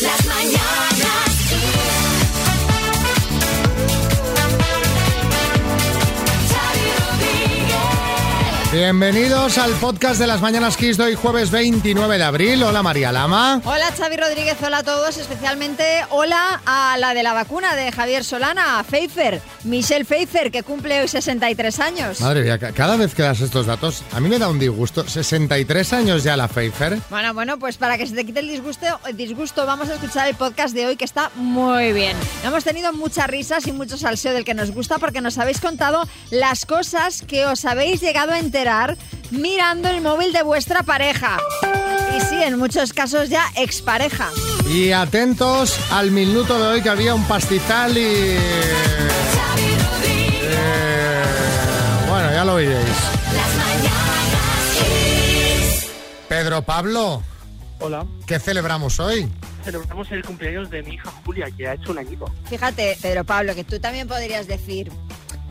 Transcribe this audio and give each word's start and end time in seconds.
Las 0.00 0.24
mañanas 0.24 1.09
Bienvenidos 8.84 9.58
al 9.58 9.72
podcast 9.72 10.18
de 10.18 10.26
las 10.26 10.40
Mañanas 10.40 10.78
Kiss 10.78 10.96
de 10.96 11.04
hoy 11.04 11.14
jueves 11.14 11.50
29 11.50 12.16
de 12.16 12.24
abril. 12.24 12.62
Hola 12.62 12.82
María 12.82 13.12
Lama. 13.12 13.60
Hola 13.66 13.92
Xavi 13.94 14.16
Rodríguez, 14.16 14.56
hola 14.64 14.78
a 14.78 14.82
todos, 14.82 15.18
especialmente 15.18 15.84
hola 16.08 16.62
a 16.64 16.96
la 16.96 17.12
de 17.12 17.22
la 17.22 17.34
vacuna 17.34 17.76
de 17.76 17.92
Javier 17.92 18.24
Solana, 18.24 18.78
a 18.78 18.82
Pfeiffer, 18.84 19.42
Michelle 19.64 20.06
Pfeiffer, 20.06 20.50
que 20.50 20.62
cumple 20.62 20.98
hoy 21.02 21.08
63 21.08 21.78
años. 21.78 22.22
Madre 22.22 22.40
mía, 22.40 22.58
ca- 22.58 22.72
cada 22.72 22.96
vez 22.96 23.14
que 23.14 23.20
das 23.22 23.42
estos 23.42 23.66
datos, 23.66 24.02
a 24.14 24.18
mí 24.20 24.30
me 24.30 24.38
da 24.38 24.48
un 24.48 24.58
disgusto. 24.58 25.06
63 25.06 25.92
años 25.92 26.24
ya 26.24 26.34
la 26.38 26.48
Pfeiffer. 26.48 27.00
Bueno, 27.10 27.34
bueno, 27.34 27.58
pues 27.58 27.76
para 27.76 27.98
que 27.98 28.06
se 28.06 28.14
te 28.14 28.24
quite 28.24 28.40
el 28.40 28.48
disgusto, 28.48 28.86
el 29.06 29.14
disgusto, 29.14 29.66
vamos 29.66 29.90
a 29.90 29.94
escuchar 29.96 30.26
el 30.26 30.36
podcast 30.36 30.72
de 30.74 30.86
hoy 30.86 30.96
que 30.96 31.04
está 31.04 31.30
muy 31.34 31.92
bien. 31.92 32.16
Hemos 32.44 32.64
tenido 32.64 32.94
muchas 32.94 33.26
risas 33.26 33.66
y 33.66 33.72
mucho 33.72 33.98
salseo 33.98 34.32
del 34.32 34.46
que 34.46 34.54
nos 34.54 34.70
gusta 34.70 34.98
porque 34.98 35.20
nos 35.20 35.36
habéis 35.36 35.60
contado 35.60 36.08
las 36.30 36.64
cosas 36.64 37.20
que 37.28 37.44
os 37.44 37.66
habéis 37.66 38.00
llegado 38.00 38.32
a 38.32 38.38
enterar 38.38 38.69
mirando 39.30 39.88
el 39.88 40.00
móvil 40.00 40.32
de 40.32 40.42
vuestra 40.42 40.82
pareja. 40.82 41.38
Y 42.16 42.20
sí, 42.20 42.42
en 42.42 42.58
muchos 42.58 42.92
casos 42.92 43.28
ya 43.28 43.44
expareja. 43.56 44.28
Y 44.68 44.92
atentos 44.92 45.78
al 45.90 46.10
minuto 46.10 46.58
de 46.58 46.66
hoy 46.68 46.82
que 46.82 46.88
había 46.88 47.14
un 47.14 47.24
pastizal 47.24 47.96
y... 47.96 48.36
Eh, 50.42 51.24
bueno, 52.08 52.32
ya 52.32 52.44
lo 52.44 52.54
oiréis. 52.54 52.76
Las 53.34 53.56
mañanas 53.56 54.78
Kiss. 54.78 55.86
Pedro 56.28 56.62
Pablo, 56.62 57.22
Hola, 57.80 58.06
¿qué 58.26 58.38
celebramos 58.38 59.00
hoy? 59.00 59.28
celebramos 59.64 60.10
el 60.10 60.24
cumpleaños 60.24 60.70
de 60.70 60.82
mi 60.82 60.94
hija 60.94 61.12
Julia, 61.24 61.46
que 61.54 61.68
ha 61.68 61.74
hecho 61.74 61.90
un 61.92 61.98
añito. 61.98 62.24
Fíjate, 62.48 62.96
Pedro 63.02 63.24
Pablo, 63.24 63.54
que 63.54 63.62
tú 63.64 63.78
también 63.78 64.08
podrías 64.08 64.46
decir, 64.46 64.90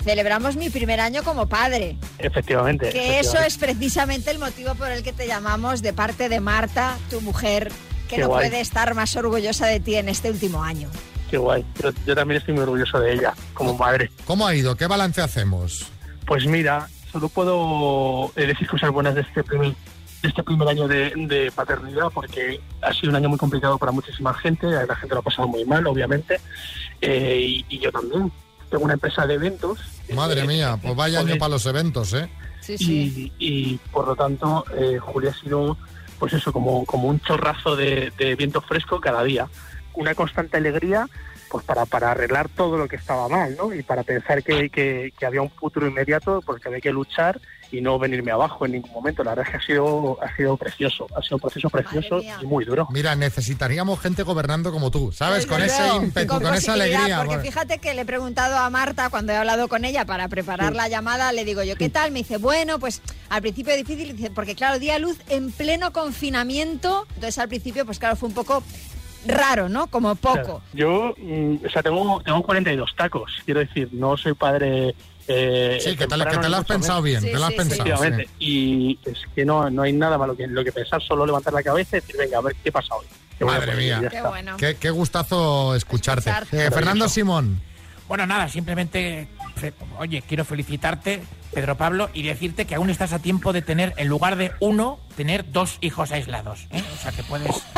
celebramos 0.10 0.56
mi 0.56 0.72
primer 0.72 1.00
año 1.00 1.22
como 1.24 1.48
padre. 1.48 1.96
Efectivamente. 2.18 2.90
Que 2.90 3.20
eso 3.20 3.38
es 3.38 3.58
precisamente 3.58 4.32
el 4.32 4.40
motivo 4.40 4.74
por 4.74 4.90
el 4.90 5.04
que 5.04 5.14
te 5.14 5.28
llamamos 5.28 5.84
de 5.84 5.94
parte 5.94 6.30
de 6.30 6.40
Marta, 6.40 6.98
tu 7.12 7.22
mujer, 7.22 7.72
que 8.08 8.16
Qué 8.16 8.22
no 8.22 8.30
guay. 8.30 8.50
puede 8.50 8.60
estar 8.60 8.96
más 8.96 9.16
orgullosa 9.16 9.68
de 9.68 9.80
ti 9.80 9.96
en 9.96 10.10
este 10.10 10.32
último 10.32 10.64
año. 10.64 10.90
Qué 11.30 11.38
guay. 11.38 11.64
Yo, 11.84 11.92
yo 12.08 12.16
también 12.16 12.40
estoy 12.40 12.56
muy 12.56 12.64
orgulloso 12.64 13.00
de 13.00 13.14
ella, 13.14 13.36
como 13.54 13.76
madre. 13.78 14.10
¿Cómo 14.26 14.48
ha 14.48 14.56
ido? 14.56 14.76
¿Qué 14.76 14.88
balance 14.88 15.22
hacemos? 15.22 15.86
Pues 16.26 16.48
mira, 16.48 16.88
solo 17.12 17.30
puedo 17.30 18.32
eh, 18.36 18.48
decir 18.48 18.68
cosas 18.68 18.90
buenas 18.90 19.14
de 19.14 19.22
este 19.22 19.44
primer, 19.44 19.74
de 20.24 20.28
este 20.28 20.42
primer 20.42 20.68
año 20.70 20.88
de, 20.88 21.14
de 21.16 21.52
paternidad, 21.52 22.08
porque 22.12 22.60
ha 22.82 22.92
sido 22.96 23.12
un 23.12 23.16
año 23.18 23.30
muy 23.30 23.38
complicado 23.38 23.78
para 23.78 23.92
muchísima 23.92 24.34
gente. 24.34 24.66
La 24.66 24.96
gente 24.96 25.14
lo 25.14 25.20
ha 25.20 25.24
pasado 25.24 25.48
muy 25.48 25.66
mal, 25.66 25.86
obviamente. 25.86 26.40
Eh, 27.00 27.46
y, 27.48 27.66
y 27.70 27.78
yo 27.80 27.92
también. 27.92 28.32
Tengo 28.70 28.84
una 28.84 28.94
empresa 28.94 29.26
de 29.26 29.36
eventos. 29.36 29.80
Madre 30.14 30.42
Eh, 30.42 30.48
mía, 30.48 30.78
pues 30.82 30.96
vaya 30.96 31.20
año 31.20 31.38
para 31.38 31.50
los 31.50 31.66
eventos, 31.66 32.14
¿eh? 32.14 32.30
Sí, 32.62 32.76
y, 32.80 33.34
y, 33.40 33.78
por 33.92 34.08
lo 34.08 34.16
tanto 34.16 34.66
eh, 34.78 35.00
Julia 35.00 35.32
ha 35.32 35.34
sido 35.34 35.78
pues 36.20 36.34
eso 36.34 36.52
como, 36.52 36.86
como 36.86 37.08
un 37.08 37.20
chorrazo 37.22 37.76
de, 37.76 38.12
de 38.18 38.36
viento 38.36 38.62
fresco 38.62 39.00
cada 39.00 39.24
día 39.24 39.48
una 39.94 40.16
constante 40.16 40.58
alegría 40.58 41.08
pues 41.50 41.64
para, 41.66 41.86
para 41.86 42.12
arreglar 42.12 42.48
todo 42.50 42.78
lo 42.78 42.88
que 42.88 42.96
estaba 42.96 43.28
mal 43.28 43.56
¿no? 43.58 43.74
y 43.74 43.84
para 43.84 44.04
pensar 44.04 44.44
que, 44.44 44.70
que- 44.70 45.12
que 45.18 45.26
había 45.26 45.42
un 45.42 45.50
futuro 45.50 45.88
inmediato 45.88 46.42
porque 46.46 46.68
había 46.68 46.80
que 46.80 46.92
luchar 46.92 47.40
y 47.72 47.82
no 47.82 48.00
venirme 48.00 48.32
abajo 48.32 48.66
en 48.66 48.72
ningún 48.74 48.92
momento 48.92 49.24
la 49.24 49.32
verdad 49.36 49.46
es 49.46 49.52
que 49.52 49.58
ha 49.58 49.66
sido 49.68 50.18
ha 50.24 50.36
sido 50.36 50.58
precioso 50.58 51.06
ha 51.16 51.22
sido 51.22 51.36
un 51.38 51.42
proceso 51.42 51.70
precioso 51.70 52.22
y 52.42 52.46
muy 52.46 52.66
duro 52.66 52.88
Mira, 52.92 53.16
necesitaríamos 53.16 54.00
gente 54.00 54.24
gobernando 54.24 54.72
como 54.72 54.90
tú, 54.92 55.12
¿sabes? 55.12 55.46
Con 55.46 55.62
ese 55.62 55.88
ímpetu, 55.96 56.28
con 56.34 56.44
con, 56.44 56.54
esa 56.56 56.74
alegría. 56.74 57.18
Porque 57.18 57.36
bueno. 57.36 57.44
fíjate 57.44 57.78
que 57.78 57.94
le 57.94 58.02
he 58.02 58.06
preguntado 58.06 58.58
a 58.58 58.70
Marta 58.70 59.10
cuando 59.10 59.32
he 59.34 59.36
hablado 59.36 59.68
con 59.68 59.86
ella 59.86 60.06
para 60.06 60.28
preparar 60.28 60.74
la 60.76 60.88
llamada, 60.88 61.32
le 61.32 61.46
digo 61.46 61.62
yo, 61.64 61.76
¿qué 61.76 61.90
tal? 61.90 62.12
Me 62.12 62.20
dice, 62.20 62.38
bueno, 62.38 62.80
pues 62.80 63.02
al 63.30 63.42
principio 63.42 63.76
difícil, 63.76 64.32
porque 64.34 64.56
claro, 64.56 64.80
di 64.80 64.90
a 64.90 64.98
luz 65.00 65.18
en 65.30 65.52
pleno 65.52 65.92
confinamiento, 65.94 67.06
entonces 67.16 67.38
al 67.38 67.48
principio, 67.50 67.86
pues 67.86 68.00
claro, 68.00 68.16
fue 68.16 68.30
un 68.30 68.36
poco 68.36 68.64
raro, 69.26 69.68
¿no? 69.70 69.88
Como 69.88 70.16
poco. 70.16 70.62
yo 70.74 71.14
mm, 71.18 71.58
o 71.66 71.70
sea 71.70 71.84
tengo 71.84 72.22
tengo 72.24 72.42
42 72.44 72.96
tacos 72.96 73.32
quiero 73.46 73.60
decir 73.60 73.90
no 73.92 74.16
soy 74.18 74.34
padre 74.34 74.96
eh, 75.28 75.78
Sí, 75.80 75.96
que 75.96 76.08
te, 76.08 76.18
lo- 76.18 76.26
que 76.26 76.38
te 76.38 76.50
lo 76.50 76.58
has 76.58 76.66
pensado 76.66 77.02
bien, 77.04 77.22
Sí, 77.22 77.28
te 77.28 77.38
lo 77.38 77.44
has 77.46 77.52
sí, 77.52 77.58
pensado. 77.58 77.98
sí. 78.04 78.26
Y 78.40 79.00
es 79.06 79.20
que 79.36 79.46
no, 79.46 79.70
no 79.70 79.84
hay 79.84 79.94
nada 79.94 80.18
malo 80.18 80.36
que, 80.36 80.48
lo 80.48 80.64
que 80.64 80.72
pensar, 80.72 81.02
solo 81.04 81.24
levantar 81.26 81.54
la 81.54 81.62
cabeza 81.62 81.98
y 81.98 82.00
decir, 82.00 82.16
venga, 82.18 82.40
a 82.40 82.42
ver 82.42 82.56
qué 82.64 82.72
pasa 82.72 82.96
hoy. 82.96 83.06
Qué 83.38 83.46
Madre 83.46 83.68
poner, 83.74 83.78
mía. 83.78 84.10
Qué 84.10 84.22
bueno. 84.24 84.58
Qué, 84.58 84.76
qué 84.78 84.90
gustazo 84.90 85.76
escucharte. 85.76 86.32
Escucharte. 86.32 86.66
Eh, 86.66 86.72
Fernando. 86.72 87.08
Simón, 87.08 87.62
Bueno, 88.08 88.26
nada, 88.26 88.48
simplemente, 88.50 89.28
oye, 89.98 90.24
quiero 90.28 90.46
felicitarte, 90.46 91.22
Pedro 91.54 91.76
Pablo, 91.78 92.10
y 92.14 92.24
decirte 92.24 92.66
que 92.66 92.76
aún 92.76 92.90
estás 92.90 93.14
a 93.14 93.20
tiempo 93.20 93.54
de 93.54 93.62
tener, 93.62 93.94
en 93.98 94.08
lugar 94.08 94.36
de 94.36 94.52
uno, 94.60 95.00
tener 95.16 95.52
dos 95.52 95.78
hijos 95.82 96.12
aislados. 96.12 96.68
¿eh? 96.72 96.84
O 96.94 96.98
sea, 97.02 97.12
que 97.12 97.24
puedes... 97.24 97.52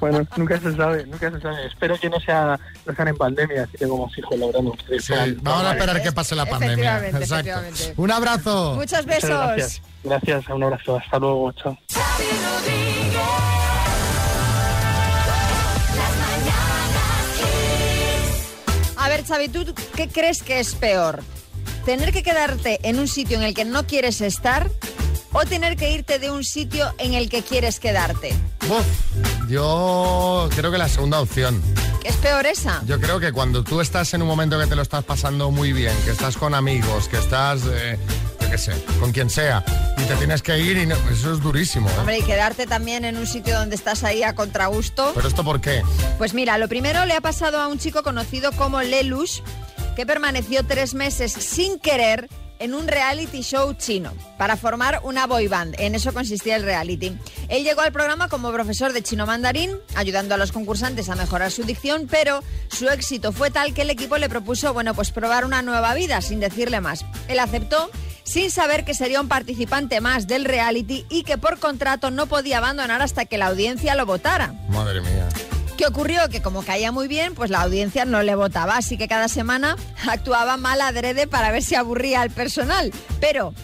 Bueno, 0.00 0.26
nunca 0.36 0.58
se 0.58 0.74
sabe, 0.74 1.06
nunca 1.06 1.30
se 1.30 1.40
sabe. 1.40 1.66
Espero 1.66 1.98
que 1.98 2.10
no 2.10 2.20
sea 2.20 2.58
no 2.84 2.94
sean 2.94 3.08
en 3.08 3.16
pandemia, 3.16 3.62
así 3.62 3.76
que 3.78 3.86
como 3.86 4.10
logrando 4.36 4.72
ustedes. 4.72 5.04
sí, 5.04 5.14
vamos 5.42 5.64
a 5.64 5.72
esperar 5.72 6.02
que 6.02 6.12
pase 6.12 6.34
la 6.34 6.46
pandemia. 6.46 6.98
Efectivamente, 6.98 7.18
Exacto. 7.18 7.50
efectivamente. 7.50 7.94
Un 7.96 8.10
abrazo. 8.10 8.74
Muchos 8.74 9.04
Muchas 9.04 9.06
besos. 9.06 9.30
gracias. 9.30 9.82
Gracias, 10.02 10.48
un 10.48 10.62
abrazo. 10.62 10.96
Hasta 10.96 11.18
luego, 11.18 11.52
chao. 11.52 11.78
Xavi, 19.26 19.48
¿tú 19.48 19.74
qué 19.96 20.08
crees 20.08 20.42
que 20.42 20.60
es 20.60 20.74
peor? 20.74 21.22
¿Tener 21.84 22.12
que 22.12 22.22
quedarte 22.22 22.78
en 22.82 22.98
un 22.98 23.08
sitio 23.08 23.36
en 23.36 23.42
el 23.42 23.54
que 23.54 23.64
no 23.64 23.86
quieres 23.86 24.20
estar 24.20 24.70
o 25.32 25.44
tener 25.44 25.76
que 25.76 25.90
irte 25.92 26.18
de 26.18 26.30
un 26.30 26.44
sitio 26.44 26.94
en 26.98 27.14
el 27.14 27.28
que 27.28 27.42
quieres 27.42 27.80
quedarte? 27.80 28.34
Uf, 28.68 29.48
yo 29.48 30.48
creo 30.54 30.70
que 30.70 30.78
la 30.78 30.88
segunda 30.88 31.20
opción. 31.20 31.62
¿Qué 32.02 32.08
es 32.08 32.16
peor 32.16 32.44
esa? 32.46 32.82
Yo 32.86 33.00
creo 33.00 33.18
que 33.18 33.32
cuando 33.32 33.64
tú 33.64 33.80
estás 33.80 34.12
en 34.14 34.22
un 34.22 34.28
momento 34.28 34.58
que 34.58 34.66
te 34.66 34.76
lo 34.76 34.82
estás 34.82 35.04
pasando 35.04 35.50
muy 35.50 35.72
bien, 35.72 35.94
que 36.04 36.10
estás 36.10 36.36
con 36.36 36.54
amigos, 36.54 37.08
que 37.08 37.16
estás, 37.16 37.62
eh, 37.66 37.98
qué 38.54 38.58
sé, 38.58 38.72
con 39.00 39.10
quien 39.10 39.28
sea, 39.30 39.64
y 39.98 40.02
te 40.04 40.14
tienes 40.14 40.40
que 40.40 40.56
ir, 40.56 40.76
y 40.76 40.86
no- 40.86 40.94
eso 41.10 41.32
es 41.32 41.40
durísimo. 41.40 41.90
¿eh? 41.90 41.92
Hombre, 41.98 42.18
y 42.20 42.22
quedarte 42.22 42.68
también 42.68 43.04
en 43.04 43.16
un 43.16 43.26
sitio 43.26 43.58
donde 43.58 43.74
estás 43.74 44.04
ahí 44.04 44.22
a 44.22 44.36
contragusto. 44.36 45.10
¿Pero 45.12 45.26
esto 45.26 45.42
por 45.42 45.60
qué? 45.60 45.82
Pues 46.18 46.34
mira, 46.34 46.56
lo 46.56 46.68
primero 46.68 47.04
le 47.04 47.14
ha 47.14 47.20
pasado 47.20 47.58
a 47.58 47.66
un 47.66 47.80
chico 47.80 48.04
conocido 48.04 48.52
como 48.52 48.80
Lelouch, 48.80 49.40
que 49.96 50.06
permaneció 50.06 50.64
tres 50.64 50.94
meses 50.94 51.32
sin 51.32 51.80
querer 51.80 52.28
en 52.60 52.74
un 52.74 52.86
reality 52.86 53.42
show 53.42 53.74
chino 53.74 54.12
para 54.38 54.56
formar 54.56 55.00
una 55.02 55.26
boy 55.26 55.48
band. 55.48 55.74
En 55.78 55.96
eso 55.96 56.12
consistía 56.12 56.54
el 56.54 56.62
reality. 56.62 57.18
Él 57.48 57.64
llegó 57.64 57.80
al 57.80 57.90
programa 57.92 58.28
como 58.28 58.52
profesor 58.52 58.92
de 58.92 59.02
chino 59.02 59.26
mandarín, 59.26 59.72
ayudando 59.96 60.36
a 60.36 60.38
los 60.38 60.52
concursantes 60.52 61.08
a 61.08 61.16
mejorar 61.16 61.50
su 61.50 61.64
dicción, 61.64 62.06
pero 62.08 62.40
su 62.68 62.88
éxito 62.88 63.32
fue 63.32 63.50
tal 63.50 63.74
que 63.74 63.82
el 63.82 63.90
equipo 63.90 64.16
le 64.16 64.28
propuso, 64.28 64.72
bueno, 64.72 64.94
pues 64.94 65.10
probar 65.10 65.44
una 65.44 65.62
nueva 65.62 65.92
vida, 65.94 66.20
sin 66.20 66.38
decirle 66.38 66.80
más. 66.80 67.04
Él 67.26 67.40
aceptó 67.40 67.90
sin 68.24 68.50
saber 68.50 68.84
que 68.84 68.94
sería 68.94 69.20
un 69.20 69.28
participante 69.28 70.00
más 70.00 70.26
del 70.26 70.44
reality 70.44 71.06
y 71.08 71.22
que 71.22 71.38
por 71.38 71.58
contrato 71.58 72.10
no 72.10 72.26
podía 72.26 72.58
abandonar 72.58 73.02
hasta 73.02 73.26
que 73.26 73.38
la 73.38 73.46
audiencia 73.46 73.94
lo 73.94 74.06
votara. 74.06 74.54
Madre 74.68 75.00
mía. 75.00 75.28
¿Qué 75.76 75.86
ocurrió? 75.86 76.28
Que 76.28 76.40
como 76.40 76.62
caía 76.62 76.92
muy 76.92 77.08
bien, 77.08 77.34
pues 77.34 77.50
la 77.50 77.62
audiencia 77.62 78.04
no 78.04 78.22
le 78.22 78.34
votaba, 78.34 78.76
así 78.76 78.96
que 78.96 79.08
cada 79.08 79.28
semana 79.28 79.76
actuaba 80.08 80.56
mal 80.56 80.80
adrede 80.80 81.26
para 81.26 81.50
ver 81.50 81.62
si 81.62 81.74
aburría 81.74 82.22
al 82.22 82.30
personal. 82.30 82.92
Pero 83.20 83.54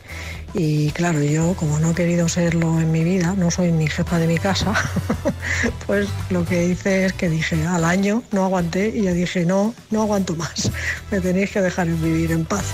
Y 0.54 0.92
claro, 0.92 1.22
yo 1.22 1.54
como 1.56 1.80
no 1.80 1.92
he 1.92 1.96
querido 1.96 2.30
serlo 2.30 2.80
en 2.80 2.92
mi 2.92 3.04
vida, 3.04 3.34
no 3.38 3.52
soy 3.52 3.72
ni 3.72 3.88
jefa 3.88 4.18
de 4.18 4.28
mi 4.28 4.38
casa, 4.38 4.74
pues 5.88 6.08
lo 6.30 6.46
que 6.46 6.66
hice 6.66 7.06
es 7.06 7.14
que 7.14 7.30
dije 7.30 7.66
al 7.66 7.84
año, 7.84 8.24
no 8.32 8.46
aguanté 8.46 8.90
y 8.96 9.04
ya 9.04 9.14
dije 9.14 9.46
no, 9.46 9.74
no 9.92 10.02
aguanto 10.02 10.36
más. 10.36 10.72
Me 11.12 11.20
tenéis 11.20 11.52
que 11.52 11.62
dejar 11.62 11.88
vivir 11.88 12.32
en 12.32 12.46
paz. 12.46 12.66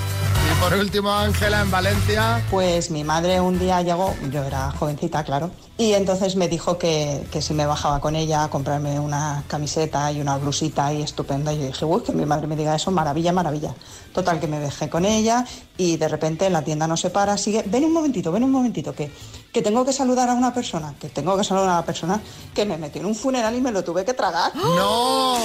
Y 0.56 0.62
por 0.62 0.74
último, 0.74 1.12
Ángela 1.12 1.62
en 1.62 1.72
Valencia. 1.72 2.46
Pues 2.50 2.92
mi 2.92 3.04
madre 3.04 3.40
un 3.42 3.58
día 3.58 3.82
llegó, 3.82 4.14
yo 4.32 4.44
era 4.44 4.72
jovencita, 4.72 5.24
claro, 5.24 5.52
y 5.78 5.94
entonces 5.94 6.36
me 6.36 6.48
dijo 6.48 6.78
que, 6.78 7.26
que 7.32 7.42
si 7.42 7.54
me 7.54 7.66
bajaba 7.66 8.00
con 8.00 8.16
ella 8.16 8.46
a 8.46 8.50
comprarme 8.50 9.00
una 9.00 9.44
camiseta 9.48 10.12
y 10.12 10.22
una 10.22 10.38
blusita 10.38 10.94
y 10.94 11.02
estupenda. 11.02 11.52
Y 11.54 11.60
yo 11.60 11.66
dije, 11.68 11.86
uy, 11.86 12.02
que 12.02 12.14
mi 12.14 12.26
madre 12.26 12.48
me 12.48 12.56
diga 12.56 12.76
eso, 12.76 12.92
maravilla, 12.92 13.34
maravilla. 13.34 13.74
Total, 14.14 14.40
que 14.40 14.48
me 14.48 14.60
dejé 14.60 14.90
con 14.90 15.04
ella 15.04 15.46
y 15.78 15.98
de 15.98 16.08
repente 16.08 16.50
la 16.50 16.62
tienda 16.62 16.88
no 16.88 16.96
se 16.96 17.10
para, 17.10 17.38
sigue, 17.38 17.64
ven 17.66 17.84
un 17.84 17.94
momentito, 17.94 18.32
ven 18.32 18.44
un 18.44 18.52
momentito, 18.52 18.94
que, 18.94 19.12
que 19.52 19.62
tengo 19.62 19.84
que 19.84 19.92
saludar 19.92 20.30
a 20.30 20.34
una 20.34 20.54
persona, 20.54 20.94
que 21.00 21.10
tengo 21.10 21.36
que 21.38 21.44
saludar 21.44 21.70
a 21.70 21.74
una 21.74 21.86
persona 21.86 22.22
que 22.54 22.66
me 22.66 22.78
metió 22.78 23.02
en 23.02 23.08
un 23.08 23.16
funeral 23.16 23.54
y 23.56 23.62
me 23.62 23.72
lo 23.72 23.84
tuve 23.84 24.06
que 24.06 24.14
tragar. 24.14 24.56
¡No! 24.56 25.36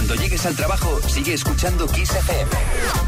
Cuando 0.00 0.14
llegues 0.14 0.46
al 0.46 0.56
trabajo, 0.56 0.98
sigue 1.06 1.34
escuchando 1.34 1.86
Kiss 1.86 2.08
FM. 2.14 2.50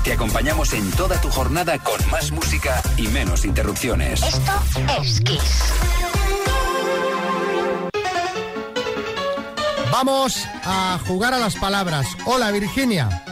Te 0.04 0.12
acompañamos 0.12 0.74
en 0.74 0.90
toda 0.90 1.18
tu 1.22 1.30
jornada 1.30 1.78
con 1.78 1.98
más 2.10 2.30
música 2.32 2.82
y 2.98 3.08
menos 3.08 3.46
interrupciones. 3.46 4.22
Esto 4.22 4.52
es 5.00 5.20
Kiss. 5.22 5.40
Vamos 9.90 10.46
a 10.64 10.98
jugar 11.06 11.32
a 11.32 11.38
las 11.38 11.54
palabras. 11.56 12.06
Hola, 12.26 12.50
Virginia. 12.50 13.24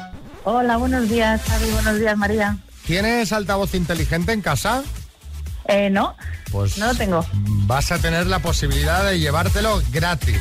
Hola, 0.44 0.78
buenos 0.78 1.06
días, 1.10 1.42
Javi. 1.42 1.70
Buenos 1.72 1.98
días, 2.00 2.16
María. 2.16 2.56
¿Tienes 2.86 3.30
altavoz 3.30 3.74
inteligente 3.74 4.32
en 4.32 4.40
casa? 4.40 4.82
Eh, 5.66 5.90
no, 5.90 6.16
Pues 6.50 6.78
no 6.78 6.86
lo 6.86 6.94
tengo. 6.94 7.26
vas 7.66 7.92
a 7.92 7.98
tener 7.98 8.26
la 8.26 8.38
posibilidad 8.38 9.04
de 9.04 9.18
llevártelo 9.18 9.82
gratis. 9.92 10.40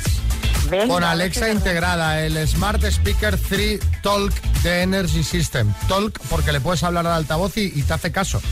Venga, 0.70 0.88
Con 0.94 1.04
Alexa 1.04 1.50
integrada, 1.52 2.22
el 2.22 2.48
Smart 2.48 2.84
Speaker 2.84 3.38
3 3.38 3.80
Talk 4.04 4.34
de 4.64 4.82
Energy 4.84 5.24
System. 5.24 5.74
Talk 5.88 6.20
porque 6.30 6.52
le 6.52 6.62
puedes 6.62 6.84
hablar 6.84 7.08
al 7.08 7.14
altavoz 7.14 7.58
y, 7.58 7.72
y 7.76 7.82
te 7.84 7.94
hace 7.94 8.12
caso. 8.12 8.42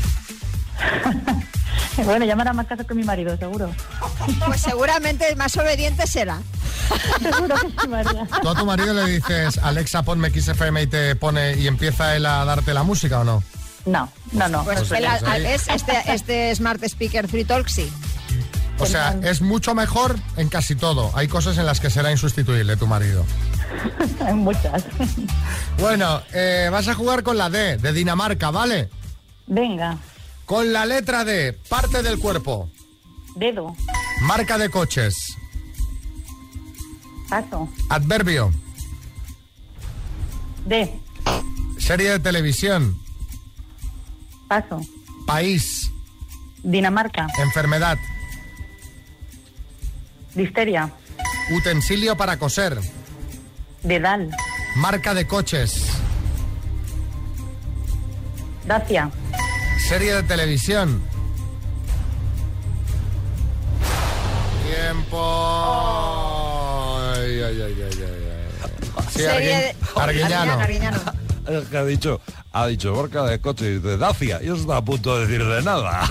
Bueno, 2.05 2.25
ya 2.25 2.35
me 2.35 2.43
hará 2.43 2.53
más 2.53 2.67
caso 2.67 2.85
que 2.85 2.93
mi 2.93 3.03
marido, 3.03 3.35
seguro. 3.37 3.71
Pues 4.45 4.61
seguramente 4.61 5.35
más 5.35 5.57
obediente 5.57 6.05
será. 6.05 6.39
Seguro 7.23 7.55
que 7.55 7.69
sí, 7.81 7.87
María. 7.87 8.27
¿Tú 8.39 8.49
a 8.49 8.55
tu 8.55 8.65
marido 8.67 8.93
le 8.93 9.05
dices, 9.13 9.57
Alexa, 9.57 10.03
ponme 10.03 10.29
XFM 10.29 10.83
y 10.83 10.87
te 10.87 11.15
pone 11.15 11.55
y 11.57 11.65
empieza 11.65 12.15
él 12.15 12.27
a 12.27 12.45
darte 12.45 12.75
la 12.75 12.83
música 12.83 13.21
o 13.21 13.23
no? 13.23 13.43
No, 13.87 14.11
no, 14.31 14.47
no. 14.47 14.63
Pues 14.63 14.83
Pues 14.83 14.91
el- 14.91 15.07
ahí. 15.07 15.41
¿ves? 15.41 15.67
este, 15.69 16.13
este 16.13 16.55
Smart 16.55 16.81
Speaker 16.83 17.27
3 17.27 17.47
Talk 17.47 17.67
sí. 17.67 17.91
O 18.79 18.85
sea, 18.85 19.17
es 19.23 19.41
mucho 19.41 19.73
mejor 19.73 20.17
en 20.35 20.49
casi 20.49 20.75
todo. 20.75 21.11
Hay 21.15 21.27
cosas 21.27 21.57
en 21.57 21.65
las 21.65 21.79
que 21.79 21.89
será 21.89 22.11
insustituible 22.11 22.77
tu 22.77 22.87
marido. 22.87 23.25
Hay 24.25 24.33
muchas. 24.35 24.85
Bueno, 25.79 26.21
eh, 26.33 26.69
vas 26.71 26.87
a 26.87 26.93
jugar 26.93 27.23
con 27.23 27.37
la 27.37 27.49
D, 27.49 27.77
de 27.77 27.93
Dinamarca, 27.93 28.51
¿vale? 28.51 28.89
Venga, 29.47 29.97
Con 30.45 30.73
la 30.73 30.85
letra 30.85 31.23
D, 31.23 31.53
parte 31.69 32.03
del 32.03 32.19
cuerpo, 32.19 32.69
dedo, 33.35 33.75
marca 34.21 34.57
de 34.57 34.69
coches, 34.69 35.15
paso, 37.29 37.69
adverbio, 37.89 38.51
de, 40.65 40.99
serie 41.77 42.11
de 42.11 42.19
televisión, 42.19 42.97
paso, 44.49 44.81
país, 45.25 45.91
Dinamarca, 46.63 47.27
enfermedad, 47.39 47.97
listeria, 50.37 50.89
utensilio 51.51 52.15
para 52.15 52.37
coser, 52.37 52.79
dedal, 53.83 54.29
marca 54.75 55.13
de 55.13 55.27
coches, 55.27 55.83
dacia, 58.65 59.09
serie 59.89 60.13
de 60.15 60.23
televisión. 60.23 61.01
Tiempo. 64.67 65.17
Ay, 67.15 67.41
ay, 67.41 67.61
ay, 67.61 67.83
ay. 67.83 69.03
Sí, 69.09 69.19
Serie 69.19 69.73
Arguin- 69.95 70.27
de- 70.27 70.61
Arguiñano. 70.61 71.13
Que 71.71 71.77
ha 71.77 71.85
dicho, 71.85 72.19
ha 72.51 72.67
dicho 72.67 72.93
marca 72.93 73.23
de 73.23 73.39
coche 73.39 73.79
de 73.79 73.97
Dacia. 73.97 74.41
Yo 74.41 74.55
estaba 74.55 74.77
a 74.77 74.85
punto 74.85 75.17
de 75.17 75.25
decir 75.27 75.45
de 75.47 75.61
nada. 75.63 76.01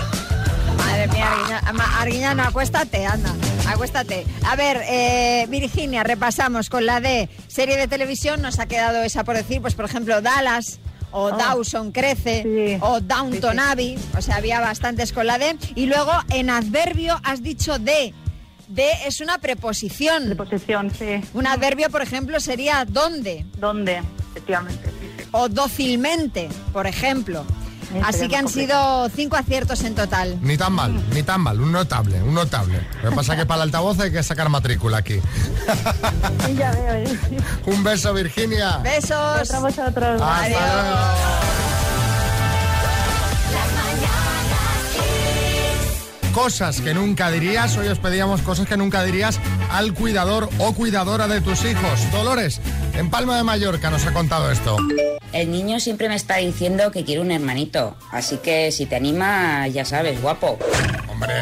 Madre 0.96 1.08
mía, 1.12 1.60
Arguiñano, 2.00 2.42
acuéstate, 2.42 3.04
anda, 3.04 3.34
acuéstate. 3.68 4.24
A 4.46 4.56
ver, 4.56 4.80
eh, 4.88 5.44
Virginia, 5.50 6.02
repasamos 6.02 6.70
con 6.70 6.86
la 6.86 7.00
de 7.02 7.28
serie 7.48 7.76
de 7.76 7.86
televisión, 7.86 8.40
nos 8.40 8.58
ha 8.60 8.66
quedado 8.66 9.02
esa 9.02 9.22
por 9.22 9.36
decir, 9.36 9.60
pues 9.60 9.74
por 9.74 9.84
ejemplo, 9.84 10.22
Dallas, 10.22 10.80
o 11.10 11.30
Dawson 11.36 11.92
Crece, 11.92 12.42
Sí. 12.42 12.78
o 12.80 13.00
Downton 13.02 13.56
Sí, 13.56 13.58
sí. 13.62 13.68
Abbey, 13.70 13.98
o 14.16 14.22
sea, 14.22 14.36
había 14.36 14.60
bastantes 14.60 15.12
con 15.12 15.26
la 15.26 15.36
de. 15.38 15.56
Y 15.74 15.84
luego 15.84 16.12
en 16.30 16.48
adverbio 16.48 17.20
has 17.24 17.42
dicho 17.42 17.78
de. 17.78 18.14
De 18.68 18.90
es 19.06 19.20
una 19.20 19.36
preposición. 19.38 20.24
preposición, 20.24 20.90
sí. 20.98 21.20
Un 21.34 21.46
adverbio, 21.46 21.90
por 21.90 22.00
ejemplo, 22.02 22.40
sería 22.40 22.84
dónde 22.88 23.44
¿Dónde? 23.58 24.02
Efectivamente, 24.30 24.90
o 25.30 25.48
dócilmente, 25.50 26.48
por 26.72 26.86
ejemplo. 26.86 27.44
Así 28.04 28.28
que 28.28 28.36
han 28.36 28.48
sido 28.48 29.08
cinco 29.10 29.36
aciertos 29.36 29.82
en 29.84 29.94
total. 29.94 30.38
Ni 30.42 30.56
tan 30.56 30.72
mal, 30.72 31.02
ni 31.10 31.22
tan 31.22 31.40
mal, 31.40 31.60
un 31.60 31.72
notable, 31.72 32.22
un 32.22 32.34
notable. 32.34 32.80
Lo 33.02 33.10
que 33.10 33.16
pasa 33.16 33.34
es 33.34 33.40
que 33.40 33.46
para 33.46 33.62
el 33.62 33.68
altavoz 33.68 33.98
hay 34.00 34.12
que 34.12 34.22
sacar 34.22 34.48
matrícula 34.48 34.98
aquí. 34.98 35.20
Sí, 36.46 36.54
ya 36.54 36.70
veo. 36.72 36.94
¿eh? 36.94 37.18
Un 37.66 37.82
beso, 37.84 38.12
Virginia. 38.12 38.78
Besos. 38.78 39.42
Otro 39.42 39.56
a 39.56 39.60
vosotros. 39.60 40.22
Hasta 40.22 40.42
Adiós. 40.44 40.60
luego. 40.60 41.75
Cosas 46.36 46.82
que 46.82 46.92
nunca 46.92 47.30
dirías, 47.30 47.78
hoy 47.78 47.88
os 47.88 47.98
pedíamos 47.98 48.42
cosas 48.42 48.68
que 48.68 48.76
nunca 48.76 49.02
dirías 49.02 49.40
al 49.70 49.94
cuidador 49.94 50.50
o 50.58 50.74
cuidadora 50.74 51.28
de 51.28 51.40
tus 51.40 51.64
hijos. 51.64 52.12
Dolores, 52.12 52.60
en 52.92 53.08
Palma 53.08 53.38
de 53.38 53.42
Mallorca 53.42 53.88
nos 53.88 54.04
ha 54.04 54.12
contado 54.12 54.50
esto. 54.50 54.76
El 55.32 55.50
niño 55.50 55.80
siempre 55.80 56.10
me 56.10 56.14
está 56.14 56.36
diciendo 56.36 56.90
que 56.90 57.06
quiere 57.06 57.22
un 57.22 57.30
hermanito, 57.30 57.96
así 58.12 58.36
que 58.36 58.70
si 58.70 58.84
te 58.84 58.96
anima, 58.96 59.66
ya 59.68 59.86
sabes, 59.86 60.20
guapo. 60.20 60.58
Hombre. 61.08 61.32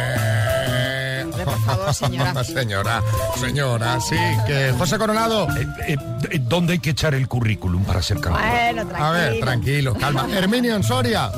Hombre, 1.24 1.44
por 1.44 1.60
favor, 1.64 1.92
señora. 1.92 2.44
señora, 2.44 3.02
señora, 3.40 4.00
sí, 4.00 4.16
que 4.46 4.72
José 4.78 4.96
Coronado. 4.96 5.48
Eh, 5.88 5.96
eh, 6.30 6.38
¿Dónde 6.40 6.74
hay 6.74 6.78
que 6.78 6.90
echar 6.90 7.14
el 7.14 7.26
currículum 7.26 7.82
para 7.82 8.00
ser 8.00 8.20
candidato? 8.20 8.48
Bueno, 8.48 8.86
tranquilo. 8.86 9.04
A 9.04 9.10
ver, 9.10 9.40
tranquilo, 9.40 9.94
calma. 9.94 10.28
Herminio 10.30 10.76
en 10.76 10.84
Soria. 10.84 11.32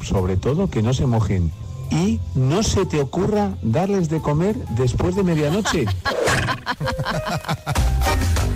Sobre 0.00 0.36
todo 0.36 0.70
que 0.70 0.80
no 0.80 0.94
se 0.94 1.06
mojen. 1.06 1.63
Y 1.90 2.20
no 2.34 2.62
se 2.62 2.86
te 2.86 3.00
ocurra 3.00 3.50
darles 3.62 4.08
de 4.08 4.20
comer 4.20 4.56
después 4.70 5.14
de 5.16 5.22
medianoche. 5.22 5.84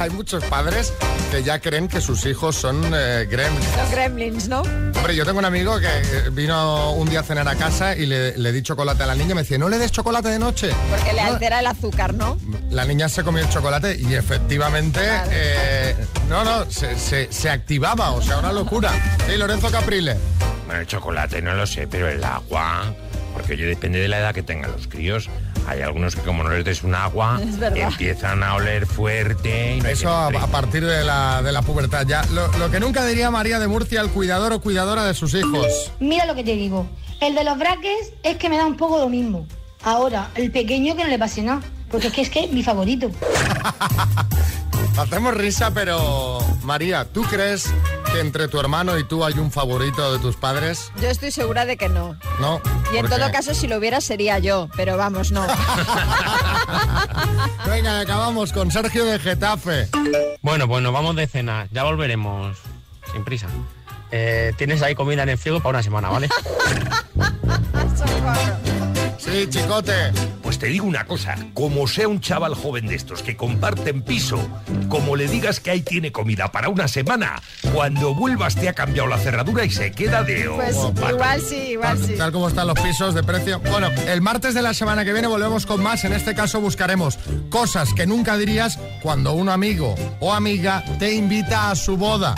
hay 0.00 0.10
muchos 0.10 0.44
padres 0.44 0.92
que 1.30 1.42
ya 1.42 1.60
creen 1.60 1.88
que 1.88 2.00
sus 2.00 2.24
hijos 2.26 2.56
son 2.56 2.80
eh, 2.94 3.26
gremlins. 3.30 3.64
Son 3.74 3.90
gremlins, 3.90 4.48
¿no? 4.48 4.60
Hombre, 4.62 5.14
yo 5.16 5.24
tengo 5.24 5.38
un 5.40 5.44
amigo 5.44 5.78
que 5.78 5.86
eh, 5.86 6.30
vino 6.32 6.92
un 6.92 7.08
día 7.08 7.20
a 7.20 7.22
cenar 7.22 7.48
a 7.48 7.54
casa 7.56 7.96
y 7.96 8.06
le, 8.06 8.36
le 8.38 8.52
di 8.52 8.62
chocolate 8.62 9.02
a 9.02 9.06
la 9.06 9.14
niña 9.14 9.32
y 9.32 9.34
me 9.34 9.42
decía, 9.42 9.58
no 9.58 9.68
le 9.68 9.78
des 9.78 9.90
chocolate 9.92 10.28
de 10.28 10.38
noche. 10.38 10.70
Porque 10.90 11.12
le 11.12 11.20
altera 11.20 11.60
el 11.60 11.66
azúcar, 11.66 12.14
¿no? 12.14 12.38
La 12.70 12.84
niña 12.84 13.08
se 13.08 13.22
comió 13.24 13.42
el 13.42 13.48
chocolate 13.50 13.96
y 13.98 14.14
efectivamente, 14.14 15.00
eh, 15.30 15.96
no, 16.28 16.44
no, 16.44 16.70
se, 16.70 16.98
se- 16.98 17.32
se 17.32 17.50
activaba, 17.50 18.12
o 18.12 18.22
sea, 18.22 18.38
una 18.38 18.52
locura. 18.52 18.90
Sí, 19.28 19.36
Lorenzo 19.36 19.70
Caprile. 19.70 20.16
Bueno, 20.66 20.80
el 20.82 20.86
chocolate 20.86 21.42
no 21.42 21.54
lo 21.54 21.66
sé, 21.66 21.86
pero 21.88 22.08
el 22.08 22.22
agua... 22.22 22.94
Porque 23.32 23.52
oye, 23.54 23.66
depende 23.66 23.98
de 24.00 24.08
la 24.08 24.18
edad 24.18 24.34
que 24.34 24.42
tengan 24.42 24.72
los 24.72 24.88
críos. 24.88 25.28
Hay 25.66 25.82
algunos 25.82 26.16
que 26.16 26.22
como 26.22 26.42
no 26.42 26.50
les 26.50 26.64
des 26.64 26.82
un 26.82 26.94
agua, 26.94 27.40
empiezan 27.74 28.42
a 28.42 28.54
oler 28.54 28.86
fuerte. 28.86 29.76
Y 29.76 29.80
no 29.80 29.88
Eso 29.88 30.08
a, 30.10 30.28
a 30.28 30.46
partir 30.46 30.84
de 30.84 31.04
la, 31.04 31.42
de 31.42 31.52
la 31.52 31.62
pubertad 31.62 32.06
ya. 32.06 32.24
Lo, 32.32 32.48
lo 32.58 32.70
que 32.70 32.80
nunca 32.80 33.04
diría 33.04 33.30
María 33.30 33.58
de 33.58 33.68
Murcia, 33.68 34.00
el 34.00 34.10
cuidador 34.10 34.52
o 34.52 34.60
cuidadora 34.60 35.04
de 35.04 35.14
sus 35.14 35.34
hijos. 35.34 35.92
Mira 36.00 36.26
lo 36.26 36.34
que 36.34 36.44
te 36.44 36.54
digo. 36.54 36.86
El 37.20 37.34
de 37.34 37.44
los 37.44 37.58
braques 37.58 38.12
es 38.22 38.36
que 38.36 38.48
me 38.48 38.56
da 38.56 38.64
un 38.66 38.76
poco 38.76 38.98
lo 38.98 39.08
mismo. 39.08 39.46
Ahora, 39.82 40.30
el 40.34 40.50
pequeño 40.50 40.96
que 40.96 41.04
no 41.04 41.08
le 41.10 41.18
pase 41.18 41.42
nada. 41.42 41.60
Porque 41.90 42.08
es 42.08 42.12
que 42.12 42.20
es 42.22 42.30
que 42.30 42.44
es 42.44 42.52
mi 42.52 42.62
favorito. 42.62 43.10
Hacemos 44.98 45.34
risa, 45.34 45.72
pero 45.72 46.38
María, 46.64 47.04
¿tú 47.04 47.22
crees 47.22 47.72
que 48.12 48.20
entre 48.20 48.48
tu 48.48 48.58
hermano 48.60 48.98
y 48.98 49.04
tú 49.04 49.24
hay 49.24 49.34
un 49.38 49.50
favorito 49.50 50.12
de 50.12 50.18
tus 50.18 50.36
padres? 50.36 50.92
Yo 51.00 51.08
estoy 51.08 51.30
segura 51.30 51.64
de 51.64 51.76
que 51.76 51.88
no. 51.88 52.16
No. 52.40 52.60
Y 52.92 52.96
en 52.96 53.06
¿Por 53.06 53.16
todo 53.16 53.26
qué? 53.26 53.32
caso, 53.32 53.54
si 53.54 53.66
lo 53.66 53.76
hubiera, 53.76 54.00
sería 54.00 54.38
yo. 54.38 54.68
Pero 54.76 54.96
vamos, 54.96 55.32
no. 55.32 55.46
Venga, 57.66 58.00
acabamos 58.00 58.52
con 58.52 58.70
Sergio 58.70 59.04
de 59.04 59.18
Getafe. 59.18 59.88
Bueno, 60.42 60.68
pues 60.68 60.82
nos 60.82 60.92
vamos 60.92 61.16
de 61.16 61.26
cena. 61.26 61.68
Ya 61.70 61.84
volveremos. 61.84 62.58
Sin 63.12 63.24
prisa. 63.24 63.46
Eh, 64.10 64.52
tienes 64.56 64.82
ahí 64.82 64.94
comida 64.94 65.22
en 65.22 65.28
el 65.30 65.38
frigo 65.38 65.58
para 65.58 65.70
una 65.70 65.82
semana, 65.82 66.08
¿vale? 66.08 66.28
Sí, 69.18 69.46
chicote. 69.48 69.92
Pues 70.42 70.58
te 70.58 70.66
digo 70.66 70.86
una 70.86 71.04
cosa, 71.04 71.36
como 71.52 71.86
sea 71.86 72.08
un 72.08 72.20
chaval 72.20 72.54
joven 72.54 72.86
de 72.86 72.94
estos 72.94 73.22
que 73.22 73.36
comparten 73.36 74.02
piso, 74.02 74.38
como 74.88 75.16
le 75.16 75.28
digas 75.28 75.60
que 75.60 75.70
ahí 75.70 75.82
tiene 75.82 76.12
comida 76.12 76.50
para 76.52 76.68
una 76.68 76.88
semana, 76.88 77.42
cuando 77.74 78.14
vuelvas 78.14 78.54
te 78.54 78.68
ha 78.68 78.72
cambiado 78.72 79.08
la 79.08 79.18
cerradura 79.18 79.64
y 79.64 79.70
se 79.70 79.92
queda 79.92 80.22
de... 80.22 80.48
Pues 80.48 80.76
oh, 80.76 80.94
igual 81.10 81.40
sí, 81.42 81.56
igual 81.72 81.98
sí. 81.98 82.14
Tal 82.16 82.32
como 82.32 82.48
están 82.48 82.66
los 82.66 82.80
pisos 82.80 83.14
de 83.14 83.22
precio. 83.22 83.60
Bueno, 83.70 83.88
el 84.06 84.20
martes 84.22 84.54
de 84.54 84.62
la 84.62 84.72
semana 84.72 85.04
que 85.04 85.12
viene 85.12 85.28
volvemos 85.28 85.66
con 85.66 85.82
más. 85.82 86.04
En 86.04 86.12
este 86.12 86.34
caso 86.34 86.60
buscaremos 86.60 87.18
cosas 87.50 87.92
que 87.92 88.06
nunca 88.06 88.36
dirías 88.36 88.78
cuando 89.02 89.32
un 89.32 89.48
amigo 89.48 89.94
o 90.20 90.32
amiga 90.32 90.84
te 90.98 91.12
invita 91.12 91.70
a 91.70 91.76
su 91.76 91.96
boda. 91.96 92.34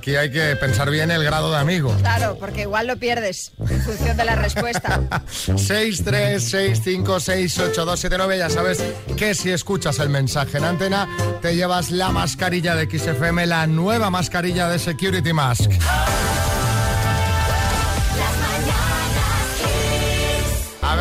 Aquí 0.00 0.16
hay 0.16 0.30
que 0.30 0.56
pensar 0.56 0.88
bien 0.88 1.10
el 1.10 1.22
grado 1.22 1.50
de 1.50 1.58
amigo. 1.58 1.94
Claro, 2.00 2.38
porque 2.40 2.62
igual 2.62 2.86
lo 2.86 2.96
pierdes 2.96 3.52
en 3.58 3.82
función 3.82 4.16
de 4.16 4.24
la 4.24 4.34
respuesta. 4.34 4.98
636568279 5.44 8.38
Ya 8.38 8.48
sabes 8.48 8.82
que 9.18 9.34
si 9.34 9.50
escuchas 9.50 9.98
el 9.98 10.08
mensaje 10.08 10.56
en 10.56 10.64
antena, 10.64 11.06
te 11.42 11.54
llevas 11.54 11.90
la 11.90 12.08
mascarilla 12.12 12.74
de 12.76 12.86
XFM, 12.86 13.46
la 13.46 13.66
nueva 13.66 14.08
mascarilla 14.08 14.70
de 14.70 14.78
Security 14.78 15.34
Mask. 15.34 15.70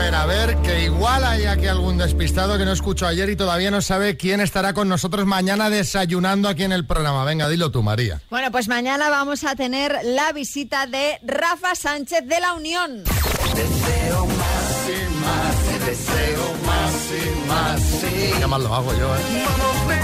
Ver, 0.09 0.15
a 0.15 0.25
ver, 0.25 0.57
que 0.63 0.85
igual 0.85 1.23
hay 1.23 1.45
aquí 1.45 1.67
algún 1.67 1.97
despistado 1.97 2.57
que 2.57 2.65
no 2.65 2.71
escuchó 2.71 3.05
ayer 3.05 3.29
y 3.29 3.35
todavía 3.35 3.69
no 3.69 3.81
sabe 3.81 4.17
quién 4.17 4.39
estará 4.39 4.73
con 4.73 4.89
nosotros 4.89 5.25
mañana 5.27 5.69
desayunando 5.69 6.49
aquí 6.49 6.63
en 6.63 6.71
el 6.71 6.85
programa. 6.85 7.23
Venga, 7.25 7.47
dilo 7.47 7.69
tú, 7.69 7.83
María. 7.83 8.19
Bueno, 8.29 8.51
pues 8.51 8.67
mañana 8.67 9.09
vamos 9.09 9.43
a 9.43 9.55
tener 9.55 9.99
la 10.03 10.31
visita 10.31 10.87
de 10.87 11.19
Rafa 11.23 11.75
Sánchez 11.75 12.25
de 12.25 12.39
la 12.39 12.53
Unión. 12.53 13.03
Deseo 13.03 14.25
más 14.25 14.89
y 14.89 15.13
más, 15.21 15.85
deseo 15.85 16.53
más 16.65 16.93
y 17.11 17.47
más, 17.47 17.98
Qué 18.39 18.47
mal 18.47 18.63
lo 18.63 18.73
hago 18.75 18.93
yo, 18.97 19.15
¿eh? 19.15 19.19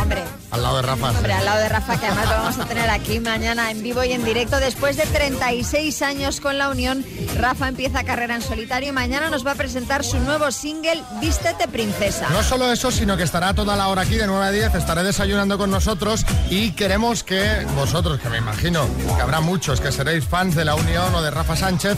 Hombre, 0.02 0.24
Al 0.52 0.62
lado 0.62 0.76
de 0.78 0.82
Rafa. 0.84 1.10
sí. 1.10 1.16
hombre, 1.18 1.34
al 1.34 1.46
lado 1.46 1.60
de 1.60 1.70
Rafa, 1.70 2.00
que 2.00 2.06
además 2.06 2.26
lo 2.26 2.32
vamos 2.32 2.60
a 2.60 2.66
tener 2.66 2.90
aquí 2.90 3.20
mañana 3.20 3.72
en 3.72 3.82
vivo 3.84 4.04
y 4.04 4.12
en 4.14 4.24
directo. 4.24 4.60
Después 4.60 4.96
de 4.98 5.06
36 5.06 6.02
años 6.02 6.40
con 6.40 6.58
la 6.58 6.70
Unión, 6.70 7.04
Rafa 7.38 7.68
empieza 7.68 8.04
carrera 8.04 8.36
en 8.36 8.42
solitario 8.42 8.90
y 8.90 8.92
mañana 8.92 9.30
nos 9.30 9.46
va 9.46 9.52
a 9.52 9.56
presentar 9.56 10.04
su 10.04 10.20
nuevo 10.20 10.52
single, 10.52 11.04
Vístete 11.20 11.68
Princesa. 11.68 12.30
No 12.30 12.44
solo 12.44 12.72
eso, 12.72 12.92
sino 12.92 13.18
que 13.18 13.24
estará 13.24 13.54
toda 13.54 13.76
la 13.76 13.88
hora 13.90 14.04
aquí 14.04 14.16
de 14.16 14.28
9 14.28 14.46
a 14.46 14.52
10, 14.52 14.76
estaré 14.76 15.04
desayunando 15.04 15.58
con 15.58 15.72
nosotros 15.72 16.26
y 16.50 16.72
queremos 16.72 17.24
que 17.24 17.66
vosotros, 17.76 18.20
que 18.20 18.30
me 18.30 18.38
imagino 18.38 18.86
que 19.16 19.22
habrá 19.22 19.42
muchos 19.42 19.82
que 19.82 19.92
seréis 19.92 20.26
fans 20.26 20.56
de 20.56 20.66
la 20.66 20.76
Unión 20.76 21.14
o 21.16 21.22
de 21.22 21.32
Rafa 21.32 21.56
Sánchez, 21.56 21.98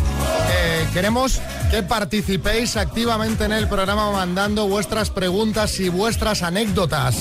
eh, 0.52 0.88
queremos 0.94 1.42
que 1.70 1.84
participéis 1.84 2.78
activamente 2.78 3.44
en 3.46 3.52
el 3.52 3.68
programa 3.68 4.10
mandando 4.12 4.68
vuestras 4.68 5.10
preguntas 5.10 5.80
y 5.80 5.90
vuestras 5.90 6.07
anécdotas. 6.42 7.16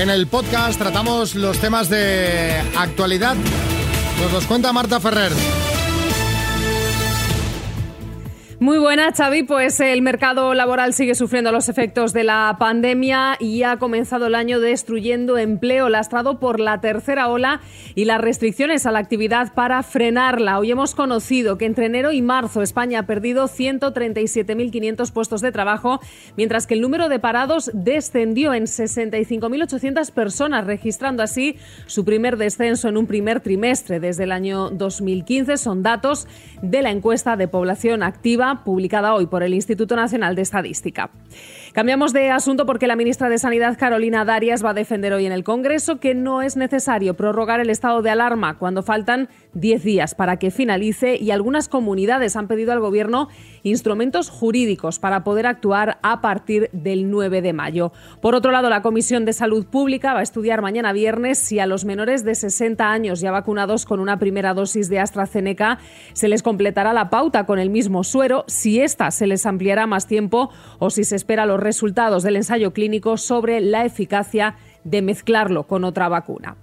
En 0.03 0.11
el 0.11 0.27
podcast 0.27 0.81
tratamos 0.81 1.37
los 1.37 1.59
temas 1.59 1.89
de 1.89 2.61
actualidad. 2.77 3.37
Nos 4.21 4.33
los 4.33 4.47
cuenta 4.47 4.73
Marta 4.73 4.99
Ferrer. 4.99 5.31
Muy 8.63 8.79
buena, 8.79 9.11
Xavi. 9.11 9.43
Pues 9.43 9.81
el 9.81 10.03
mercado 10.03 10.55
laboral 10.55 10.95
sigue 10.95 11.17
sufriendo 11.17 11.51
los 11.51 11.69
efectos 11.69 12.13
de 12.13 12.23
la 12.23 12.55
pandemia 12.61 13.37
y 13.41 13.65
ha 13.65 13.77
comenzado 13.79 14.29
el 14.29 14.37
año 14.37 14.61
destruyendo 14.61 15.37
empleo 15.37 15.89
lastrado 15.89 16.39
por 16.39 16.61
la 16.61 16.81
tercera 16.81 17.27
ola 17.27 17.61
y 17.97 18.05
las 18.05 18.21
restricciones 18.21 18.87
a 18.87 18.93
la 18.93 19.01
actividad 19.01 19.53
para 19.53 19.83
frenarla. 19.83 20.61
Hoy 20.61 20.71
hemos 20.71 20.95
conocido 20.95 21.59
que 21.59 21.65
entre 21.65 21.87
enero 21.87 22.13
y 22.13 22.23
marzo 22.23 22.63
España 22.63 23.01
ha 23.01 23.03
perdido 23.07 23.49
137.500 23.49 25.13
puestos 25.13 25.41
de 25.41 25.51
trabajo, 25.51 25.99
mientras 26.37 26.69
que 26.69 26.75
el 26.75 26.83
número 26.83 27.09
de 27.09 27.19
parados 27.19 27.69
descendió 27.75 28.55
en 28.55 28.67
65.800 28.67 30.13
personas, 30.13 30.69
registrando 30.69 31.25
así 31.25 31.57
su 31.87 32.05
primer 32.05 32.37
descenso 32.37 32.89
en 32.89 32.97
un 32.97 33.09
primer 33.09 33.41
trimestre 33.41 33.99
desde 33.99 34.23
el 34.23 34.31
año 34.31 34.71
2015. 34.71 35.57
Son 35.57 35.83
datos 35.83 36.29
de 36.63 36.81
la 36.83 36.93
encuesta 36.93 37.37
de 37.37 37.49
población 37.49 38.05
activa 38.05 38.52
publicada 38.65 39.15
hoy 39.15 39.27
por 39.27 39.43
el 39.43 39.55
Instituto 39.55 39.97
Nacional 39.97 40.35
de 40.35 40.43
Estadística. 40.43 41.11
Cambiamos 41.73 42.13
de 42.13 42.31
asunto 42.31 42.67
porque 42.67 42.87
la 42.87 42.97
ministra 42.97 43.29
de 43.29 43.39
Sanidad, 43.39 43.79
Carolina 43.79 44.25
Darias, 44.25 44.65
va 44.65 44.71
a 44.71 44.75
defender 44.75 45.13
hoy 45.13 45.27
en 45.27 45.33
el 45.33 45.45
Congreso 45.45 46.01
que 46.01 46.15
no 46.15 46.43
es 46.43 46.57
necesario 46.57 47.15
prorrogar 47.15 47.61
el 47.61 47.71
estado 47.71 48.03
de 48.03 48.11
alarma 48.11 48.59
cuando 48.59 48.83
faltan 48.83 49.29
10 49.55 49.83
días 49.83 50.15
para 50.15 50.39
que 50.39 50.51
finalice 50.51 51.17
y 51.17 51.31
algunas 51.31 51.69
comunidades 51.69 52.37
han 52.37 52.49
pedido 52.49 52.73
al 52.73 52.81
Gobierno 52.81 53.29
instrumentos 53.63 54.31
jurídicos 54.31 54.99
para 54.99 55.25
poder 55.25 55.47
actuar 55.47 55.99
a 56.03 56.21
partir 56.21 56.69
del 56.73 57.11
9 57.11 57.43
de 57.43 57.53
mayo. 57.53 57.93
Por 58.21 58.35
otro 58.35 58.51
lado, 58.51 58.71
la 58.71 58.83
Comisión 58.83 59.25
de 59.25 59.33
Salud 59.33 59.67
Pública 59.67 60.15
va 60.15 60.21
a 60.21 60.23
estudiar 60.23 60.63
mañana 60.63 60.93
viernes 60.93 61.39
si 61.39 61.59
a 61.59 61.67
los 61.67 61.85
menores 61.85 62.25
de 62.25 62.35
60 62.35 62.91
años 62.91 63.21
ya 63.21 63.31
vacunados 63.31 63.85
con 63.85 64.01
una 64.01 64.19
primera 64.19 64.55
dosis 64.55 64.89
de 64.89 64.99
AstraZeneca 64.99 65.79
se 66.13 66.29
les 66.29 66.43
completará 66.43 66.93
la 66.93 67.11
pauta 67.11 67.47
con 67.47 67.59
el 67.59 67.71
mismo 67.71 68.05
suero, 68.05 68.45
si 68.47 68.81
ésta 68.81 69.11
se 69.11 69.27
les 69.27 69.47
ampliará 69.47 69.87
más 69.87 70.07
tiempo 70.07 70.51
o 70.79 70.91
si 70.91 71.05
se 71.05 71.17
espera 71.17 71.47
los 71.47 71.61
resultados 71.61 72.23
del 72.23 72.37
ensayo 72.37 72.73
clínico 72.73 73.17
sobre 73.17 73.61
la 73.61 73.85
eficacia 73.85 74.57
de 74.85 75.03
mezclarlo 75.03 75.67
con 75.67 75.85
otra 75.85 76.09
vacuna. 76.09 76.57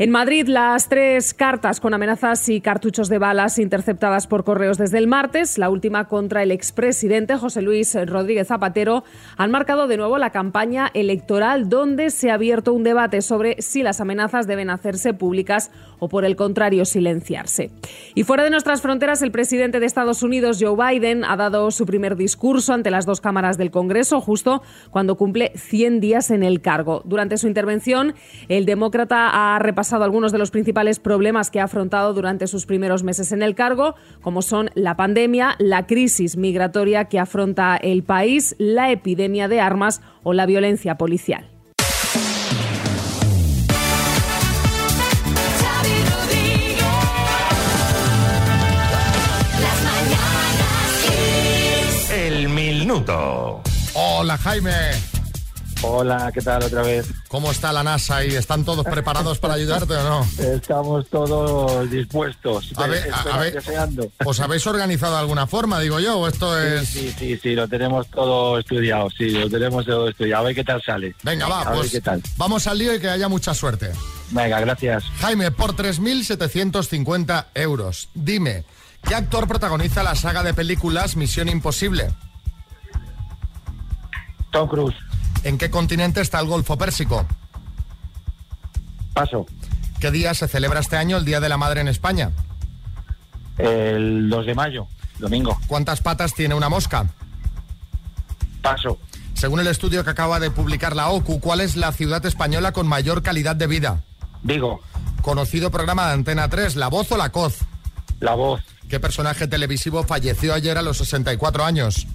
En 0.00 0.10
Madrid, 0.10 0.46
las 0.46 0.88
tres 0.88 1.34
cartas 1.34 1.80
con 1.80 1.92
amenazas 1.92 2.48
y 2.48 2.60
cartuchos 2.60 3.08
de 3.08 3.18
balas 3.18 3.58
interceptadas 3.58 4.28
por 4.28 4.44
correos 4.44 4.78
desde 4.78 4.98
el 4.98 5.08
martes, 5.08 5.58
la 5.58 5.70
última 5.70 6.06
contra 6.06 6.44
el 6.44 6.52
expresidente 6.52 7.36
José 7.36 7.62
Luis 7.62 7.98
Rodríguez 8.06 8.46
Zapatero, 8.46 9.02
han 9.36 9.50
marcado 9.50 9.88
de 9.88 9.96
nuevo 9.96 10.16
la 10.18 10.30
campaña 10.30 10.88
electoral 10.94 11.68
donde 11.68 12.10
se 12.10 12.30
ha 12.30 12.34
abierto 12.34 12.74
un 12.74 12.84
debate 12.84 13.22
sobre 13.22 13.60
si 13.60 13.82
las 13.82 14.00
amenazas 14.00 14.46
deben 14.46 14.70
hacerse 14.70 15.14
públicas 15.14 15.72
o 15.98 16.08
por 16.08 16.24
el 16.24 16.36
contrario 16.36 16.84
silenciarse. 16.84 17.72
Y 18.14 18.22
fuera 18.22 18.44
de 18.44 18.50
nuestras 18.50 18.80
fronteras, 18.82 19.20
el 19.22 19.32
presidente 19.32 19.80
de 19.80 19.86
Estados 19.86 20.22
Unidos, 20.22 20.58
Joe 20.60 20.76
Biden, 20.76 21.24
ha 21.24 21.36
dado 21.36 21.72
su 21.72 21.86
primer 21.86 22.14
discurso 22.14 22.72
ante 22.72 22.92
las 22.92 23.04
dos 23.04 23.20
cámaras 23.20 23.58
del 23.58 23.72
Congreso 23.72 24.20
justo 24.20 24.62
cuando 24.92 25.16
cumple 25.16 25.50
100 25.56 25.98
días 25.98 26.30
en 26.30 26.44
el 26.44 26.60
cargo. 26.60 27.02
Durante 27.04 27.36
su 27.36 27.48
intervención, 27.48 28.14
el 28.48 28.64
demócrata 28.64 29.56
ha 29.56 29.58
repasado 29.58 29.87
algunos 29.92 30.32
de 30.32 30.38
los 30.38 30.50
principales 30.50 30.98
problemas 30.98 31.50
que 31.50 31.60
ha 31.60 31.64
afrontado 31.64 32.12
durante 32.14 32.46
sus 32.46 32.66
primeros 32.66 33.02
meses 33.02 33.32
en 33.32 33.42
el 33.42 33.54
cargo, 33.54 33.94
como 34.20 34.42
son 34.42 34.70
la 34.74 34.96
pandemia, 34.96 35.56
la 35.58 35.86
crisis 35.86 36.36
migratoria 36.36 37.06
que 37.06 37.18
afronta 37.18 37.76
el 37.76 38.02
país, 38.02 38.54
la 38.58 38.90
epidemia 38.90 39.48
de 39.48 39.60
armas 39.60 40.00
o 40.22 40.32
la 40.32 40.46
violencia 40.46 40.96
policial. 40.96 41.48
El 52.12 52.48
minuto. 52.48 53.62
Hola, 53.94 54.36
Jaime. 54.38 55.17
Hola, 55.82 56.30
¿qué 56.34 56.40
tal 56.40 56.62
otra 56.64 56.82
vez? 56.82 57.06
¿Cómo 57.28 57.52
está 57.52 57.72
la 57.72 57.84
NASA 57.84 58.24
y 58.24 58.34
están 58.34 58.64
todos 58.64 58.84
preparados 58.90 59.38
para 59.38 59.54
ayudarte 59.54 59.94
o 59.94 60.02
no? 60.02 60.26
Estamos 60.42 61.06
todos 61.08 61.88
dispuestos, 61.88 62.72
A 62.76 62.86
ver, 62.88 63.08
a- 63.12 63.20
a 63.20 63.38
ver. 63.38 63.54
deseando. 63.54 64.10
¿Os 64.24 64.40
habéis 64.40 64.66
organizado 64.66 65.14
de 65.14 65.20
alguna 65.20 65.46
forma, 65.46 65.78
digo 65.78 66.00
yo? 66.00 66.18
¿O 66.18 66.26
esto 66.28 66.58
es...? 66.60 66.88
Sí, 66.88 67.14
sí, 67.16 67.38
sí, 67.40 67.54
lo 67.54 67.68
tenemos 67.68 68.08
todo 68.08 68.58
estudiado, 68.58 69.08
sí, 69.16 69.30
lo 69.30 69.48
tenemos 69.48 69.86
todo 69.86 70.08
estudiado. 70.08 70.42
A 70.42 70.46
ver 70.46 70.54
qué 70.56 70.64
tal 70.64 70.82
sale. 70.82 71.14
Venga, 71.22 71.46
va, 71.46 71.62
A 71.62 71.70
ver 71.70 71.78
pues 71.80 71.92
qué 71.92 72.00
tal. 72.00 72.22
vamos 72.36 72.66
al 72.66 72.78
lío 72.78 72.94
y 72.94 73.00
que 73.00 73.08
haya 73.08 73.28
mucha 73.28 73.54
suerte. 73.54 73.92
Venga, 74.30 74.58
gracias. 74.60 75.04
Jaime, 75.20 75.52
por 75.52 75.74
3.750 75.76 77.46
euros, 77.54 78.08
dime, 78.14 78.64
¿qué 79.06 79.14
actor 79.14 79.46
protagoniza 79.46 80.02
la 80.02 80.16
saga 80.16 80.42
de 80.42 80.54
películas 80.54 81.14
Misión 81.14 81.48
Imposible? 81.48 82.10
Tom 84.50 84.66
Cruise. 84.68 84.96
¿En 85.44 85.58
qué 85.58 85.70
continente 85.70 86.20
está 86.20 86.40
el 86.40 86.46
Golfo 86.46 86.76
Pérsico? 86.76 87.26
Paso. 89.14 89.46
¿Qué 90.00 90.10
día 90.10 90.34
se 90.34 90.48
celebra 90.48 90.80
este 90.80 90.96
año 90.96 91.16
el 91.16 91.24
Día 91.24 91.40
de 91.40 91.48
la 91.48 91.56
Madre 91.56 91.80
en 91.80 91.88
España? 91.88 92.30
El 93.56 94.30
2 94.30 94.46
de 94.46 94.54
mayo, 94.54 94.86
domingo. 95.18 95.58
¿Cuántas 95.66 96.00
patas 96.00 96.34
tiene 96.34 96.54
una 96.54 96.68
mosca? 96.68 97.06
Paso. 98.62 98.98
Según 99.34 99.60
el 99.60 99.66
estudio 99.66 100.04
que 100.04 100.10
acaba 100.10 100.40
de 100.40 100.50
publicar 100.50 100.94
la 100.94 101.08
OCU, 101.08 101.40
¿cuál 101.40 101.60
es 101.60 101.76
la 101.76 101.92
ciudad 101.92 102.24
española 102.26 102.72
con 102.72 102.86
mayor 102.86 103.22
calidad 103.22 103.56
de 103.56 103.66
vida? 103.66 104.02
Vigo. 104.42 104.80
Conocido 105.22 105.70
programa 105.70 106.06
de 106.06 106.14
Antena 106.14 106.48
3, 106.48 106.76
La 106.76 106.88
Voz 106.88 107.10
o 107.12 107.16
La 107.16 107.30
Coz. 107.30 107.58
La 108.20 108.34
Voz. 108.34 108.62
¿Qué 108.88 109.00
personaje 109.00 109.46
televisivo 109.46 110.02
falleció 110.02 110.54
ayer 110.54 110.78
a 110.78 110.82
los 110.82 110.98
64 110.98 111.64
años? 111.64 112.06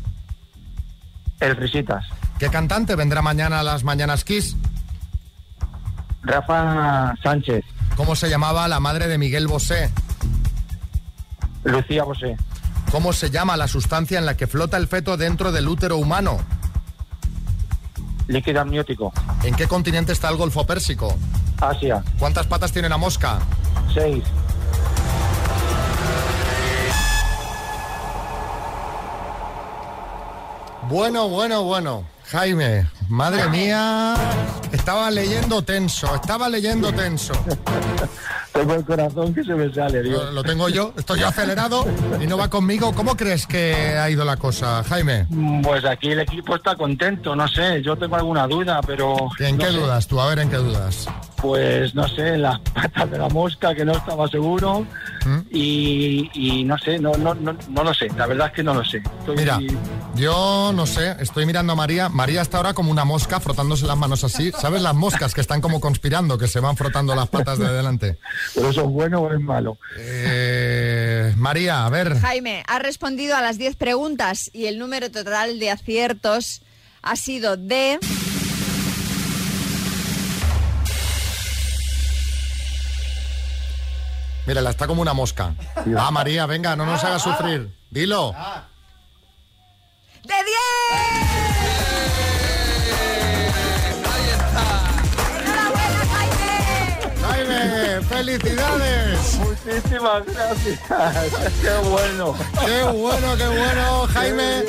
El 1.40 1.56
Risitas. 1.56 2.06
¿Qué 2.44 2.50
cantante 2.50 2.98
vendrá 2.98 3.22
mañana 3.22 3.62
a 3.62 3.64
las 3.64 3.86
Mañanas 3.86 4.26
Kiss? 4.26 4.58
Rafa 6.24 7.16
Sánchez. 7.24 7.64
¿Cómo 7.96 8.18
se 8.18 8.30
llamaba 8.30 8.68
la 8.68 8.82
madre 8.82 9.08
de 9.08 9.18
Miguel 9.18 9.48
Bosé? 9.48 9.90
Lucía 11.64 12.04
Bosé. 12.04 12.36
¿Cómo 12.92 13.14
se 13.14 13.30
llama 13.30 13.56
la 13.56 13.70
sustancia 13.70 14.20
en 14.20 14.26
la 14.26 14.36
que 14.36 14.48
flota 14.48 14.76
el 14.76 14.90
feto 14.90 15.16
dentro 15.16 15.54
del 15.54 15.70
útero 15.70 15.96
humano? 15.96 16.38
Líquido 18.28 18.60
amniótico. 18.60 19.14
¿En 19.44 19.56
qué 19.56 19.66
continente 19.70 20.12
está 20.12 20.28
el 20.28 20.36
Golfo 20.36 20.66
Pérsico? 20.66 21.16
Asia. 21.62 22.04
¿Cuántas 22.20 22.46
patas 22.46 22.74
tiene 22.74 22.90
una 22.90 22.98
mosca? 22.98 23.40
Seis. 23.94 24.22
Bueno, 30.90 31.30
bueno, 31.30 31.64
bueno. 31.64 32.13
Jaime, 32.32 32.88
madre 33.10 33.48
mía, 33.50 34.16
estaba 34.72 35.12
leyendo 35.12 35.62
tenso, 35.62 36.14
estaba 36.16 36.50
leyendo 36.50 36.92
tenso. 36.92 37.34
Tengo 38.54 38.76
el 38.76 38.86
corazón 38.86 39.34
que 39.34 39.44
se 39.44 39.54
me 39.54 39.72
sale, 39.74 40.04
Lo, 40.04 40.10
Dios. 40.10 40.34
lo 40.34 40.44
tengo 40.44 40.70
yo, 40.70 40.94
estoy 40.98 41.20
yo 41.20 41.28
acelerado 41.28 41.86
y 42.22 42.26
no 42.28 42.38
va 42.38 42.50
conmigo. 42.50 42.94
¿Cómo 42.96 43.16
crees 43.16 43.46
que 43.46 43.98
ha 43.98 44.10
ido 44.10 44.26
la 44.26 44.38
cosa, 44.38 44.84
Jaime? 44.84 45.28
Pues 45.64 45.86
aquí 45.86 46.12
el 46.12 46.20
equipo 46.22 46.56
está 46.56 46.76
contento, 46.76 47.36
no 47.36 47.48
sé, 47.48 47.82
yo 47.84 47.96
tengo 47.96 48.16
alguna 48.16 48.48
duda, 48.48 48.80
pero... 48.86 49.16
¿En 49.40 49.58
no 49.58 49.64
qué 49.66 49.72
sé. 49.72 49.78
dudas 49.78 50.08
tú? 50.08 50.20
A 50.20 50.28
ver, 50.28 50.40
¿en 50.40 50.50
qué 50.50 50.58
dudas? 50.58 51.08
Pues 51.44 51.94
no 51.94 52.08
sé, 52.08 52.38
las 52.38 52.58
patas 52.74 53.12
de 53.12 53.18
la 53.18 53.28
mosca 53.28 53.76
que 53.76 53.84
no 53.84 53.92
estaba 53.92 54.30
seguro 54.30 54.88
¿Mm? 55.26 55.40
y, 55.52 56.30
y 56.34 56.64
no 56.64 56.78
sé, 56.78 56.98
no, 57.00 57.12
no, 57.18 57.34
no, 57.36 57.54
no 57.68 57.84
lo 57.84 57.94
sé, 57.94 58.08
la 58.18 58.28
verdad 58.28 58.48
es 58.48 58.54
que 58.54 58.64
no 58.64 58.74
lo 58.74 58.84
sé. 58.86 59.00
Estoy- 59.20 59.36
Mira, 59.36 59.60
yo 60.16 60.72
no 60.74 60.86
sé, 60.86 61.18
estoy 61.20 61.46
mirando 61.46 61.74
a 61.74 61.76
María. 61.76 62.08
María 62.08 62.42
está 62.42 62.58
ahora 62.58 62.74
como 62.74 62.92
una 62.92 63.04
mosca 63.04 63.42
frotándose 63.42 63.86
las 63.86 63.98
manos 63.98 64.24
así. 64.24 64.52
¿Sabes 64.58 64.82
las 64.82 64.96
moscas 64.96 65.34
que 65.34 65.42
están 65.42 65.60
como 65.60 65.82
conspirando, 65.82 66.38
que 66.38 66.48
se 66.48 66.62
van 66.62 66.78
frotando 66.78 67.14
las 67.14 67.28
patas 67.28 67.60
de 67.60 67.68
delante? 67.74 68.18
¿Pero 68.56 68.70
eso 68.70 68.82
es 68.84 68.88
bueno 68.88 69.20
o 69.20 69.34
es 69.34 69.42
malo? 69.42 69.78
Eh, 69.98 71.34
María, 71.36 71.86
a 71.86 71.90
ver. 71.90 72.18
Jaime, 72.20 72.64
ha 72.68 72.80
respondido 72.80 73.36
a 73.36 73.42
las 73.42 73.58
10 73.58 73.76
preguntas 73.76 74.50
y 74.54 74.68
el 74.68 74.80
número 74.80 75.12
total 75.12 75.60
de 75.60 75.72
aciertos 75.72 76.62
ha 77.02 77.16
sido 77.18 77.58
de... 77.58 78.00
Mírala, 84.46 84.72
está 84.72 84.88
como 84.88 85.02
una 85.02 85.14
mosca. 85.14 85.54
Ah, 85.98 86.12
María, 86.12 86.46
venga, 86.46 86.76
no 86.76 86.86
nos 86.86 87.04
hagas 87.04 87.22
sufrir. 87.22 87.70
Dilo. 87.90 88.34
¡De 90.24 90.34
10! 90.34 91.53
Felicidades. 98.04 99.40
Muchísimas 99.40 100.24
gracias, 100.26 100.80
qué 101.62 101.72
bueno. 101.90 102.36
Qué 102.66 102.84
bueno, 102.92 103.38
qué 103.38 103.48
bueno. 103.48 104.08
Jaime, 104.14 104.64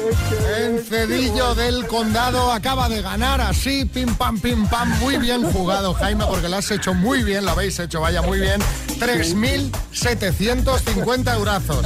en 0.59 0.85
Cedillo 0.85 1.55
del 1.55 1.87
Condado, 1.87 2.53
acaba 2.53 2.89
de 2.89 3.01
ganar 3.03 3.41
así, 3.41 3.85
pim 3.85 4.13
pam, 4.15 4.41
pim 4.41 4.67
pam. 4.67 4.89
Muy 5.01 5.19
bien 5.19 5.45
jugado, 5.53 5.95
Jaime, 5.95 6.25
porque 6.27 6.49
lo 6.49 6.57
has 6.57 6.69
hecho 6.71 6.95
muy 6.95 7.23
bien, 7.23 7.45
lo 7.45 7.51
habéis 7.53 7.79
hecho, 7.79 8.01
vaya, 8.01 8.23
muy 8.23 8.41
bien. 8.41 8.61
3.750 8.99 11.35
eurazos. 11.35 11.85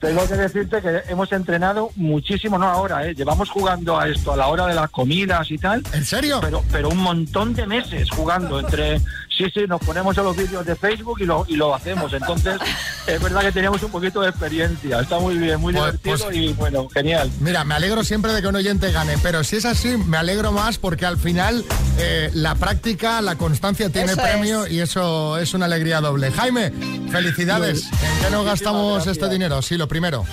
Tengo 0.00 0.26
que 0.26 0.34
decirte 0.34 0.80
que 0.80 1.02
hemos 1.08 1.30
entrenado 1.30 1.90
muchísimo, 1.96 2.58
no 2.58 2.66
ahora, 2.66 3.06
¿eh? 3.06 3.14
llevamos 3.14 3.50
jugando 3.50 4.00
a 4.00 4.08
esto 4.08 4.32
a 4.32 4.36
la 4.36 4.46
hora 4.46 4.66
de 4.66 4.74
las 4.74 4.88
comidas 4.88 5.50
y 5.50 5.58
tal. 5.58 5.82
¿En 5.92 6.06
serio? 6.06 6.38
Pero, 6.40 6.64
pero 6.72 6.88
un 6.88 6.96
montón 6.96 7.52
de 7.54 7.66
meses 7.66 8.10
jugando 8.10 8.60
entre... 8.60 8.98
Sí, 9.28 9.44
sí, 9.52 9.66
nos 9.68 9.80
ponemos 9.80 10.16
a 10.16 10.22
los 10.22 10.36
vídeos 10.36 10.64
de 10.64 10.74
Facebook 10.74 11.20
y 11.20 11.26
lo, 11.26 11.44
y 11.48 11.56
lo 11.56 11.74
hacemos. 11.74 12.12
Entonces, 12.14 12.58
es 13.06 13.22
verdad 13.22 13.40
que 13.42 13.52
teníamos 13.52 13.82
un 13.82 13.90
poquito 13.90 14.20
de 14.20 14.28
experiencia. 14.30 15.00
Está 15.00 15.18
muy 15.18 15.36
bien, 15.38 15.60
muy 15.60 15.72
Pues- 15.72 15.84
divertido 16.02 16.26
pues- 16.26 16.36
y 16.36 16.52
bueno, 16.52 16.88
genial. 16.88 17.30
Mira, 17.40 17.64
me 17.64 17.74
alegro 17.74 18.04
siempre 18.04 18.32
de 18.32 18.40
que 18.42 18.48
un 18.48 18.56
oyente 18.56 18.92
gane, 18.92 19.16
pero 19.22 19.42
si 19.44 19.56
es 19.56 19.64
así, 19.64 19.96
me 19.96 20.16
alegro 20.16 20.52
más 20.52 20.78
porque 20.78 21.06
al 21.06 21.16
final 21.18 21.64
eh, 21.98 22.30
la 22.34 22.54
práctica, 22.54 23.20
la 23.20 23.36
constancia 23.36 23.90
tiene 23.90 24.12
Eso 24.12 24.20
premio 24.22 24.66
y 24.66 24.80
eso 24.80 25.38
es 25.38 25.54
una 25.54 25.66
alegría 25.66 26.00
doble. 26.00 26.30
Jaime, 26.30 26.72
felicidades. 27.10 27.84
¿En 27.84 28.24
qué 28.24 28.30
no 28.30 28.44
gastamos 28.44 28.94
gracias. 29.04 29.16
este 29.16 29.28
dinero? 29.28 29.60
Sí, 29.62 29.76
lo 29.76 29.88
primero. 29.88 30.24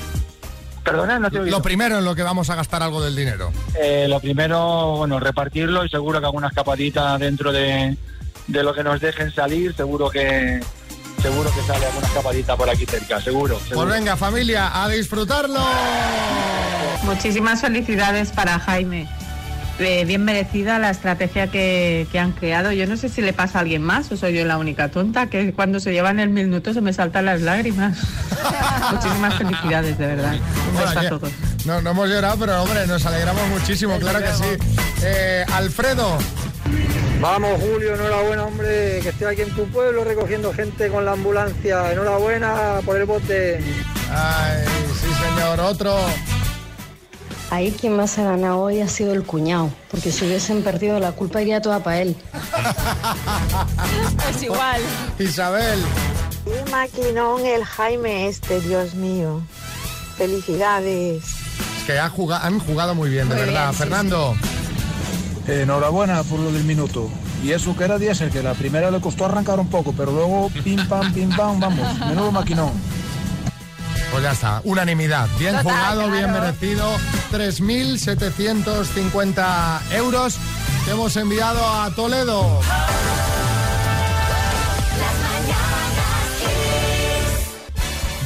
Perdona, 0.83 1.19
no 1.19 1.29
te. 1.29 1.39
Lo 1.39 1.61
primero 1.61 1.97
en 1.99 2.05
lo 2.05 2.15
que 2.15 2.23
vamos 2.23 2.49
a 2.49 2.55
gastar 2.55 2.81
algo 2.81 3.01
del 3.03 3.15
dinero. 3.15 3.51
Eh, 3.77 4.05
lo 4.07 4.19
primero, 4.21 4.95
bueno, 4.97 5.19
repartirlo 5.19 5.83
y 5.83 5.89
seguro 5.89 6.19
que 6.21 6.25
alguna 6.27 6.47
escapadita 6.47 7.17
dentro 7.17 7.51
de, 7.51 7.97
de 8.47 8.63
lo 8.63 8.73
que 8.73 8.83
nos 8.83 9.01
dejen 9.01 9.33
salir, 9.33 9.73
seguro 9.75 10.09
que 10.09 10.61
seguro 11.29 11.51
que 11.53 11.61
sale 11.63 11.85
alguna 11.85 12.07
escapadita 12.07 12.55
por 12.55 12.69
aquí 12.69 12.85
cerca, 12.85 13.19
seguro. 13.21 13.59
Pues 13.73 13.87
venga, 13.89 14.15
familia, 14.15 14.71
a 14.83 14.87
disfrutarlo. 14.87 15.59
Muchísimas 17.03 17.59
felicidades 17.59 18.31
para 18.31 18.57
Jaime. 18.59 19.09
Eh, 19.79 20.05
bien 20.05 20.23
merecida 20.23 20.79
la 20.79 20.89
estrategia 20.89 21.47
que, 21.47 22.07
que 22.13 22.17
han 22.17 22.31
creado. 22.31 22.71
Yo 22.71 22.87
no 22.87 22.95
sé 22.95 23.09
si 23.09 23.21
le 23.21 23.33
pasa 23.33 23.57
a 23.59 23.61
alguien 23.61 23.83
más 23.83 24.09
o 24.11 24.15
soy 24.17 24.33
yo 24.35 24.45
la 24.45 24.57
única 24.57 24.89
tonta, 24.89 25.27
que 25.27 25.51
cuando 25.53 25.81
se 25.81 25.91
llevan 25.91 26.19
el 26.21 26.29
minuto 26.29 26.73
se 26.73 26.79
me 26.81 26.93
saltan 26.93 27.25
las 27.25 27.41
lágrimas. 27.41 27.97
Muchísimas 28.93 29.35
felicidades, 29.35 29.97
de 29.97 30.07
verdad. 30.07 30.33
Un 30.33 30.77
beso 30.77 30.89
Hola, 30.91 30.99
a 30.99 31.03
ya- 31.03 31.09
todos. 31.09 31.31
No, 31.65 31.81
no 31.81 31.89
hemos 31.91 32.07
llorado, 32.09 32.37
pero 32.39 32.63
hombre, 32.63 32.87
nos 32.87 33.05
alegramos 33.05 33.45
muchísimo, 33.49 33.99
claro 33.99 34.19
que 34.19 34.31
sí. 34.33 34.79
Eh, 35.03 35.45
Alfredo, 35.53 36.17
Vamos, 37.21 37.59
Julio, 37.59 37.95
enhorabuena, 37.95 38.43
hombre, 38.45 38.99
que 39.01 39.09
estoy 39.09 39.33
aquí 39.33 39.41
en 39.41 39.55
tu 39.55 39.65
pueblo 39.69 40.03
recogiendo 40.03 40.53
gente 40.53 40.87
con 40.89 41.03
la 41.03 41.13
ambulancia. 41.13 41.91
Enhorabuena 41.91 42.79
por 42.85 42.95
el 42.97 43.05
bote. 43.05 43.59
Ay, 44.11 44.63
sí, 45.01 45.07
señor, 45.25 45.59
otro. 45.59 45.97
Ahí 47.49 47.71
quien 47.71 47.95
más 47.95 48.11
se 48.11 48.21
ha 48.21 48.25
ganado 48.25 48.59
hoy 48.59 48.81
ha 48.81 48.87
sido 48.89 49.13
el 49.13 49.23
cuñado, 49.23 49.71
porque 49.89 50.11
si 50.11 50.25
hubiesen 50.25 50.63
perdido 50.63 50.99
la 50.99 51.13
culpa 51.13 51.41
iría 51.41 51.61
toda 51.61 51.79
para 51.79 52.01
él. 52.01 52.15
Es 54.29 54.43
igual. 54.43 54.81
Isabel. 55.17 55.79
Qué 56.45 56.71
maquinón 56.71 57.45
el 57.45 57.63
Jaime 57.63 58.27
este, 58.27 58.59
Dios 58.61 58.93
mío. 58.95 59.41
Felicidades. 60.17 61.23
Es 61.79 61.83
que 61.85 61.97
ha 61.97 62.09
juga- 62.09 62.45
han 62.45 62.59
jugado 62.59 62.93
muy 62.95 63.09
bien, 63.09 63.29
de 63.29 63.35
Muy 63.35 63.45
verdad. 63.45 63.61
bien, 63.67 63.73
sí, 63.73 63.77
Fernando. 63.79 64.35
Enhorabuena 65.47 66.23
por 66.23 66.39
lo 66.39 66.51
del 66.51 66.63
minuto. 66.65 67.09
Y 67.43 67.51
eso 67.51 67.77
que 67.77 67.83
era 67.85 67.97
diésel, 67.97 68.29
que 68.29 68.43
la 68.43 68.53
primera 68.53 68.91
le 68.91 68.99
costó 68.99 69.23
arrancar 69.25 69.59
un 69.59 69.69
poco, 69.69 69.93
pero 69.95 70.11
luego 70.11 70.51
pim 70.63 70.85
pam, 70.87 71.13
pim 71.13 71.29
pam, 71.29 71.59
vamos, 71.59 71.99
menudo 71.99 72.31
maquinón. 72.31 72.71
Pues 74.11 74.23
ya 74.23 74.31
está, 74.31 74.61
unanimidad. 74.63 75.27
Bien 75.39 75.55
Total, 75.55 75.63
jugado, 75.63 76.11
bien 76.11 76.31
merecido. 76.31 76.95
3.750 77.31 79.79
euros 79.91 80.37
que 80.85 80.91
hemos 80.91 81.15
enviado 81.15 81.65
a 81.65 81.89
Toledo. 81.91 82.59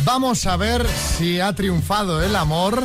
Vamos 0.03 0.47
a 0.47 0.57
ver 0.57 0.85
si 1.17 1.39
ha 1.39 1.53
triunfado 1.53 2.23
el 2.23 2.35
amor. 2.35 2.81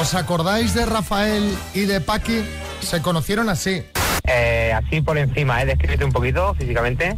¿Os 0.00 0.14
acordáis 0.14 0.74
de 0.74 0.84
Rafael 0.84 1.56
y 1.74 1.86
de 1.86 2.00
Paqui? 2.00 2.44
Se 2.88 3.02
conocieron 3.02 3.48
así. 3.48 3.82
Eh, 4.28 4.72
así 4.74 5.00
por 5.00 5.18
encima, 5.18 5.60
¿eh? 5.62 5.66
Descríbete 5.66 6.04
un 6.04 6.12
poquito 6.12 6.54
físicamente. 6.54 7.16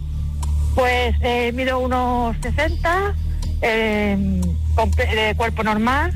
Pues 0.75 1.15
eh, 1.23 1.53
mido 1.53 1.79
unos 1.79 2.37
60, 2.43 3.15
eh, 3.63 4.41
pe- 4.97 5.07
de 5.15 5.35
cuerpo 5.37 5.63
normal, 5.65 6.15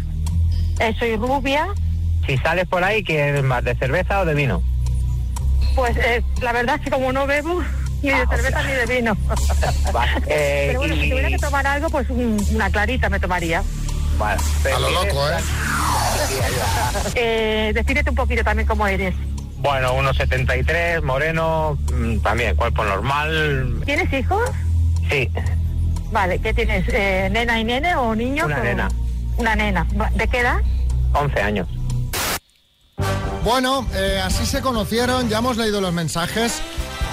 eh, 0.78 0.94
soy 0.98 1.16
rubia. 1.16 1.68
Si 2.26 2.36
sales 2.38 2.66
por 2.68 2.84
ahí, 2.84 3.02
¿qué 3.02 3.36
es 3.36 3.42
más, 3.42 3.64
de 3.64 3.74
cerveza 3.74 4.20
o 4.20 4.24
de 4.24 4.34
vino? 4.34 4.62
Pues 5.74 5.96
eh, 5.96 6.22
la 6.40 6.52
verdad 6.52 6.76
es 6.76 6.82
que 6.82 6.90
como 6.90 7.12
no 7.12 7.26
bebo 7.26 7.62
ni 8.02 8.10
de 8.10 8.26
cerveza 8.28 8.62
ni 8.62 8.72
de 8.72 8.86
vino. 8.86 9.16
Vale. 9.92 10.12
Eh, 10.28 10.64
Pero 10.68 10.78
bueno, 10.80 10.94
si 10.94 11.00
y- 11.06 11.10
tuviera 11.10 11.28
que 11.28 11.38
tomar 11.38 11.66
algo, 11.66 11.90
pues 11.90 12.08
un- 12.10 12.42
una 12.54 12.70
clarita 12.70 13.08
me 13.10 13.18
tomaría. 13.20 13.62
Vale. 14.18 14.40
A 14.74 14.78
lo 14.78 14.90
loco, 14.90 15.28
¿eh? 15.28 15.34
Eh, 17.14 17.72
defínete 17.74 18.10
un 18.10 18.16
poquito 18.16 18.42
también 18.44 18.66
cómo 18.66 18.86
eres. 18.86 19.14
Bueno, 19.62 19.94
unos 19.94 20.16
73, 20.16 21.02
moreno, 21.02 21.78
mm, 21.94 22.18
también, 22.18 22.56
cuerpo 22.56 22.84
normal. 22.84 23.80
¿Tienes 23.86 24.12
hijos? 24.12 24.42
Sí, 25.08 25.30
Vale, 26.10 26.38
¿qué 26.40 26.52
tienes? 26.52 26.84
Eh, 26.88 27.28
¿Nena 27.32 27.58
y 27.58 27.64
nene 27.64 27.94
o 27.96 28.14
niño? 28.14 28.44
Una 28.44 28.60
o- 28.60 28.64
nena. 28.64 28.88
Una 29.38 29.56
nena. 29.56 29.86
¿De 30.14 30.28
qué 30.28 30.40
edad? 30.40 30.58
11 31.14 31.40
años. 31.40 31.68
Bueno, 33.44 33.86
eh, 33.94 34.20
así 34.22 34.44
se 34.44 34.60
conocieron, 34.60 35.30
ya 35.30 35.38
hemos 35.38 35.56
leído 35.56 35.80
los 35.80 35.92
mensajes. 35.94 36.60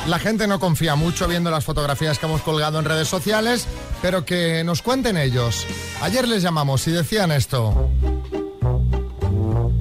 La 0.08 0.20
gente 0.20 0.48
no 0.48 0.60
confía 0.60 0.96
mucho 0.96 1.28
viendo 1.30 1.50
las 1.50 1.64
fotografías 1.64 2.20
que 2.20 2.26
hemos 2.26 2.42
colgado 2.42 2.78
en 2.80 2.86
redes 2.86 3.08
sociales, 3.08 3.68
pero 4.02 4.26
que 4.26 4.64
nos 4.66 4.82
cuenten 4.82 5.16
ellos. 5.18 5.66
Ayer 6.02 6.28
les 6.28 6.44
llamamos 6.44 6.86
y 6.88 6.92
decían 6.92 7.32
esto. 7.32 7.90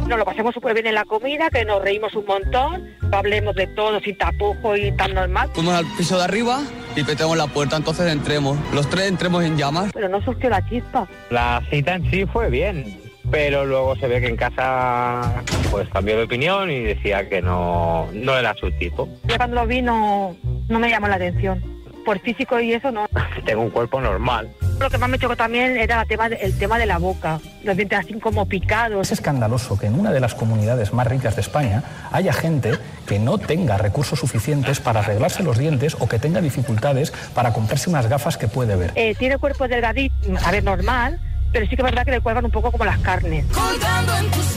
Nos 0.09 0.19
lo 0.19 0.25
pasemos 0.25 0.55
súper 0.55 0.73
bien 0.73 0.87
en 0.87 0.95
la 0.95 1.05
comida, 1.05 1.51
que 1.51 1.67
nos 1.67 1.83
reímos 1.83 2.15
un 2.15 2.25
montón, 2.25 2.97
hablemos 3.13 3.55
de 3.55 3.67
todo 3.67 4.01
sin 4.01 4.17
tapujo 4.17 4.75
y 4.75 4.91
tan 4.93 5.13
normal. 5.13 5.51
Fuimos 5.53 5.75
al 5.75 5.85
piso 5.99 6.17
de 6.17 6.25
arriba 6.25 6.63
y 6.97 7.05
petamos 7.05 7.37
la 7.37 7.47
puerta, 7.47 7.77
entonces 7.77 8.11
entremos. 8.11 8.57
Los 8.73 8.89
tres 8.89 9.07
entremos 9.07 9.45
en 9.45 9.59
llamas. 9.59 9.91
Pero 9.93 10.09
no 10.09 10.23
surgió 10.23 10.49
la 10.49 10.67
chispa. 10.67 11.07
La 11.29 11.63
cita 11.69 11.97
en 11.97 12.11
sí 12.11 12.25
fue 12.25 12.49
bien, 12.49 12.99
pero 13.31 13.67
luego 13.67 13.97
se 13.97 14.09
ve 14.09 14.23
que 14.23 14.29
en 14.29 14.37
casa 14.39 15.45
pues 15.71 15.87
cambió 15.91 16.17
de 16.17 16.23
opinión 16.23 16.71
y 16.71 16.81
decía 16.81 17.29
que 17.29 17.43
no, 17.43 18.09
no 18.15 18.35
era 18.35 18.55
su 18.55 18.71
tipo. 18.73 19.11
Ya 19.25 19.37
cuando 19.37 19.57
lo 19.57 19.67
vi 19.67 19.83
no, 19.83 20.35
no 20.71 20.79
me 20.79 20.89
llamó 20.89 21.09
la 21.09 21.17
atención. 21.17 21.63
Por 22.09 22.21
físico 22.21 22.59
y 22.59 22.73
eso 22.73 22.91
no. 22.91 23.07
Tengo 23.45 23.61
un 23.61 23.69
cuerpo 23.69 24.01
normal. 24.01 24.49
Lo 24.81 24.89
que 24.89 24.97
más 24.97 25.11
me 25.11 25.19
chocó 25.19 25.37
también 25.37 25.77
era 25.77 26.01
el 26.01 26.09
tema 26.09 26.31
de, 26.31 26.37
el 26.37 26.57
tema 26.57 26.79
de 26.79 26.87
la 26.87 26.97
boca. 26.97 27.39
Los 27.63 27.77
dientes 27.77 27.99
así 27.99 28.15
como 28.15 28.47
picados. 28.47 29.09
Es 29.09 29.13
escandaloso 29.13 29.79
que 29.79 29.89
en 29.89 30.01
una 30.01 30.11
de 30.11 30.19
las 30.19 30.35
comunidades 30.35 30.95
más 30.95 31.07
ricas 31.07 31.35
de 31.35 31.43
España 31.43 31.83
haya 32.11 32.33
gente 32.33 32.79
que 33.07 33.19
no 33.19 33.37
tenga 33.37 33.77
recursos 33.77 34.19
suficientes 34.19 34.81
para 34.81 35.01
arreglarse 35.01 35.43
los 35.43 35.59
dientes 35.59 35.99
o 36.01 36.09
que 36.09 36.19
tenga 36.19 36.41
dificultades 36.41 37.11
para 37.35 37.53
comprarse 37.53 37.91
unas 37.91 38.07
gafas 38.07 38.39
que 38.39 38.49
puede 38.49 38.75
ver. 38.75 38.93
Eh, 38.95 39.15
tiene 39.19 39.37
cuerpo 39.37 39.69
delgadito, 39.69 40.15
a 40.43 40.51
ver, 40.51 40.65
normal, 40.65 41.21
pero 41.53 41.67
sí 41.67 41.77
que 41.77 41.83
es 41.83 41.85
verdad 41.85 42.07
que 42.07 42.13
le 42.13 42.23
cuelgan 42.23 42.47
un 42.47 42.51
poco 42.51 42.73
como 42.73 42.87
las 42.87 43.01
carnes. 43.01 43.45
Colgando 43.53 44.17
en 44.17 44.31
tus 44.31 44.57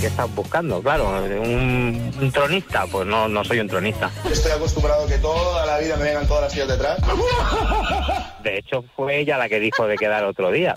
¿Qué 0.00 0.06
estás 0.06 0.34
buscando? 0.34 0.80
Claro, 0.80 1.08
un, 1.10 2.10
un 2.18 2.32
tronista, 2.32 2.86
pues 2.90 3.06
no, 3.06 3.28
no 3.28 3.44
soy 3.44 3.60
un 3.60 3.68
tronista. 3.68 4.10
Estoy 4.30 4.52
acostumbrado 4.52 5.04
a 5.04 5.06
que 5.06 5.18
toda 5.18 5.66
la 5.66 5.78
vida 5.78 5.96
me 5.96 6.04
vengan 6.04 6.26
todas 6.26 6.44
las 6.44 6.52
tías 6.54 6.68
detrás. 6.68 6.98
De 8.42 8.56
hecho, 8.58 8.82
fue 8.96 9.18
ella 9.20 9.36
la 9.36 9.50
que 9.50 9.60
dijo 9.60 9.86
de 9.86 9.96
quedar 9.96 10.24
otro 10.24 10.50
día. 10.50 10.74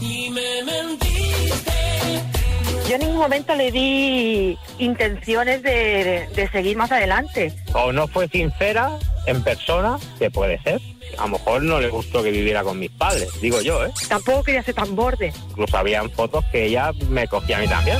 Yo 2.85 2.95
en 2.95 2.99
ningún 2.99 3.17
momento 3.17 3.55
le 3.55 3.71
di 3.71 4.57
intenciones 4.77 5.63
de, 5.63 6.27
de 6.35 6.49
seguir 6.49 6.75
más 6.75 6.91
adelante. 6.91 7.53
O 7.73 7.93
no 7.93 8.09
fue 8.09 8.27
sincera 8.27 8.91
en 9.25 9.41
persona, 9.41 9.97
que 10.19 10.29
puede 10.29 10.61
ser. 10.63 10.81
A 11.17 11.21
lo 11.21 11.37
mejor 11.37 11.63
no 11.63 11.79
le 11.79 11.87
gustó 11.87 12.21
que 12.23 12.31
viviera 12.31 12.61
con 12.63 12.77
mis 12.77 12.91
padres, 12.91 13.29
digo 13.39 13.61
yo, 13.61 13.85
¿eh? 13.85 13.91
Tampoco 14.09 14.43
quería 14.43 14.63
ser 14.63 14.75
tan 14.75 14.95
borde. 14.95 15.31
Incluso 15.51 15.77
habían 15.77 16.09
fotos 16.11 16.43
que 16.51 16.65
ella 16.65 16.91
me 17.07 17.25
cogía 17.27 17.57
a 17.57 17.61
mí 17.61 17.67
también. 17.69 17.97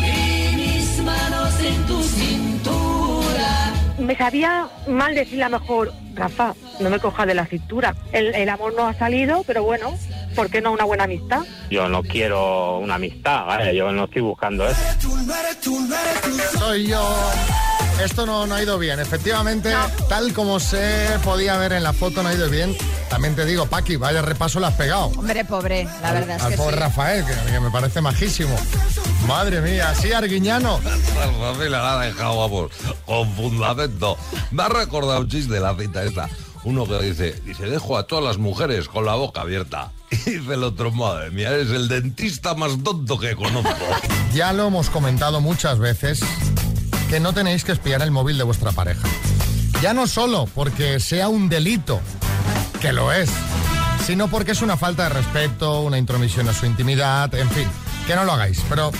Mis 0.94 1.04
manos 1.04 1.60
en 1.60 1.86
tu 1.86 2.04
cintura. 2.04 3.74
Me 3.98 4.16
sabía 4.16 4.68
mal 4.88 5.16
decirle 5.16 5.44
a 5.44 5.50
lo 5.50 5.60
mejor, 5.60 5.94
Rafa, 6.14 6.54
no 6.80 6.90
me 6.90 7.00
cojas 7.00 7.28
de 7.28 7.34
la 7.34 7.46
cintura. 7.46 7.96
El, 8.12 8.34
el 8.36 8.50
amor 8.50 8.74
no 8.76 8.88
ha 8.88 8.94
salido, 8.94 9.44
pero 9.46 9.64
bueno, 9.64 9.94
¿por 10.36 10.50
qué 10.50 10.62
no 10.62 10.72
una 10.72 10.84
buena 10.84 11.06
amistad? 11.06 11.44
Yo 11.70 11.88
no 11.90 12.04
quiero 12.04 12.80
una 12.80 12.96
amistad, 12.96 13.46
¿vale? 13.46 13.76
Yo 13.76 13.92
no 13.92 14.06
estoy 14.06 14.22
buscando 14.22 14.68
eso. 14.68 14.82
Soy 16.60 16.88
yo. 16.88 17.02
Esto 18.02 18.26
no, 18.26 18.46
no 18.48 18.56
ha 18.56 18.64
ido 18.64 18.78
bien. 18.78 19.00
Efectivamente, 19.00 19.74
tal 20.10 20.34
como 20.34 20.60
se 20.60 21.08
podía 21.24 21.58
ver 21.58 21.74
en 21.74 21.84
la 21.84 21.94
foto, 21.94 22.24
no 22.24 22.30
ha 22.30 22.34
ido 22.34 22.50
bien. 22.50 22.76
También 23.10 23.36
te 23.36 23.46
digo, 23.46 23.66
Paqui, 23.68 23.96
vaya 23.96 24.22
repaso 24.22 24.60
le 24.60 24.68
has 24.68 24.74
pegado. 24.74 25.06
Hombre, 25.06 25.46
pobre, 25.46 25.88
la 26.02 26.14
verdad 26.14 26.38
es 26.38 26.44
Al 26.44 26.52
que 26.52 26.58
pobre 26.58 26.74
sí. 26.76 26.80
Rafael, 26.80 27.26
que, 27.26 27.52
que 27.52 27.60
me 27.60 27.72
parece 27.72 28.02
majísimo. 28.02 28.56
Madre 29.28 29.62
mía, 29.62 29.94
sí, 29.96 30.12
Arguiñano. 30.12 30.80
Rafael 31.40 31.72
la 31.72 31.94
ha 31.94 32.06
dejado, 32.06 32.40
vamos, 32.40 32.72
con 33.06 33.34
fundamento. 33.36 34.18
Me 34.52 34.64
ha 34.64 34.70
recordado 34.70 35.22
un 35.22 35.30
chiste 35.30 35.54
de 35.54 35.60
la 35.60 35.76
cita 35.76 36.04
esta. 36.04 36.30
Uno 36.66 36.88
que 36.88 36.98
dice, 37.00 37.34
dice, 37.46 37.66
dejo 37.66 37.98
a 37.98 38.08
todas 38.08 38.24
las 38.24 38.38
mujeres 38.38 38.88
con 38.88 39.06
la 39.06 39.16
boca 39.16 39.42
abierta. 39.42 39.92
Y 40.26 40.30
dice 40.30 40.54
el 40.54 40.64
otro, 40.64 40.92
madre 40.92 41.32
mía, 41.32 41.50
eres 41.50 41.70
el 41.70 41.88
dentista 41.88 42.54
más 42.54 42.72
tonto 42.84 43.18
que 43.20 43.36
conozco. 43.36 43.74
Ya 44.34 44.54
lo 44.54 44.68
hemos 44.68 44.90
comentado 44.90 45.42
muchas 45.42 45.80
veces 45.80 46.22
que 47.13 47.19
no 47.19 47.32
tenéis 47.32 47.63
que 47.63 47.73
espiar 47.73 48.02
el 48.02 48.10
móvil 48.10 48.39
de 48.39 48.43
vuestra 48.43 48.71
pareja. 48.71 49.08
Ya 49.84 49.93
no 49.93 50.08
solo 50.08 50.49
porque 50.56 50.99
sea 50.99 51.30
un 51.30 51.47
delito, 51.47 52.02
que 52.82 52.91
lo 52.91 53.12
es, 53.12 53.30
sino 54.04 54.30
porque 54.30 54.54
es 54.54 54.63
una 54.63 54.78
falta 54.78 55.04
de 55.04 55.10
respeto, 55.10 55.82
una 55.82 55.99
intromisión 55.99 56.49
a 56.49 56.56
su 56.56 56.65
intimidad, 56.65 57.32
en 57.36 57.52
fin, 57.52 57.67
que 58.08 58.15
no 58.15 58.23
lo 58.23 58.32
hagáis. 58.32 58.63
Pero 58.67 58.91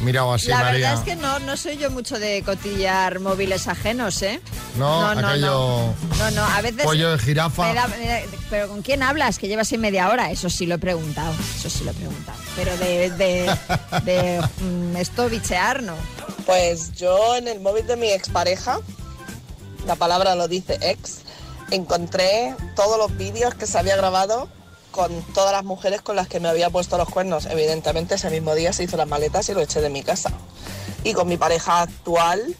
mirado 0.00 0.32
así, 0.34 0.48
la 0.48 0.58
María? 0.60 0.90
verdad 0.90 1.08
es 1.08 1.14
que 1.14 1.16
no, 1.20 1.38
no 1.40 1.56
soy 1.56 1.76
yo 1.78 1.90
mucho 1.90 2.18
de 2.18 2.42
cotillar 2.42 3.20
móviles 3.20 3.66
ajenos, 3.68 4.20
¿eh? 4.22 4.40
No, 4.76 5.14
no, 5.14 5.28
aquello... 5.28 5.46
no. 5.46 5.94
No, 6.18 6.30
no, 6.32 6.44
a 6.44 6.60
veces... 6.60 6.82
Pollo 6.84 7.12
de 7.12 7.18
jirafa. 7.18 7.68
me 7.68 7.74
da- 7.74 7.88
me 7.88 8.06
da- 8.06 8.20
pero 8.50 8.68
¿con 8.68 8.82
quién 8.82 9.02
hablas? 9.02 9.38
Que 9.38 9.48
llevas 9.48 9.70
ahí 9.72 9.78
media 9.78 10.08
hora. 10.08 10.30
Eso 10.30 10.50
sí 10.50 10.66
lo 10.66 10.74
he 10.76 10.78
preguntado. 10.78 11.34
Eso 11.56 11.70
sí 11.70 11.84
lo 11.84 11.90
he 11.90 11.94
preguntado. 11.94 12.38
Pero 12.56 12.76
de, 12.78 13.10
de, 13.10 13.56
de 14.04 14.40
mm, 14.60 14.96
esto 14.96 15.28
bichear, 15.28 15.82
no. 15.82 15.94
Pues 16.44 16.92
yo 16.94 17.34
en 17.36 17.48
el 17.48 17.60
móvil 17.60 17.86
de 17.86 17.96
mi 17.96 18.08
expareja, 18.10 18.78
la 19.86 19.94
palabra 19.96 20.34
lo 20.34 20.46
dice 20.48 20.78
ex, 20.80 21.18
encontré 21.70 22.54
todos 22.74 22.98
los 22.98 23.16
vídeos 23.16 23.54
que 23.54 23.66
se 23.66 23.78
había 23.78 23.96
grabado 23.96 24.48
con 24.96 25.22
todas 25.34 25.52
las 25.52 25.62
mujeres 25.62 26.00
con 26.00 26.16
las 26.16 26.26
que 26.26 26.40
me 26.40 26.48
había 26.48 26.70
puesto 26.70 26.96
los 26.96 27.08
cuernos. 27.08 27.46
Evidentemente 27.46 28.14
ese 28.14 28.30
mismo 28.30 28.54
día 28.54 28.72
se 28.72 28.82
hizo 28.82 28.96
las 28.96 29.06
maletas 29.06 29.48
y 29.48 29.54
lo 29.54 29.60
eché 29.60 29.80
de 29.80 29.90
mi 29.90 30.02
casa. 30.02 30.32
Y 31.04 31.12
con 31.12 31.28
mi 31.28 31.36
pareja 31.36 31.82
actual 31.82 32.56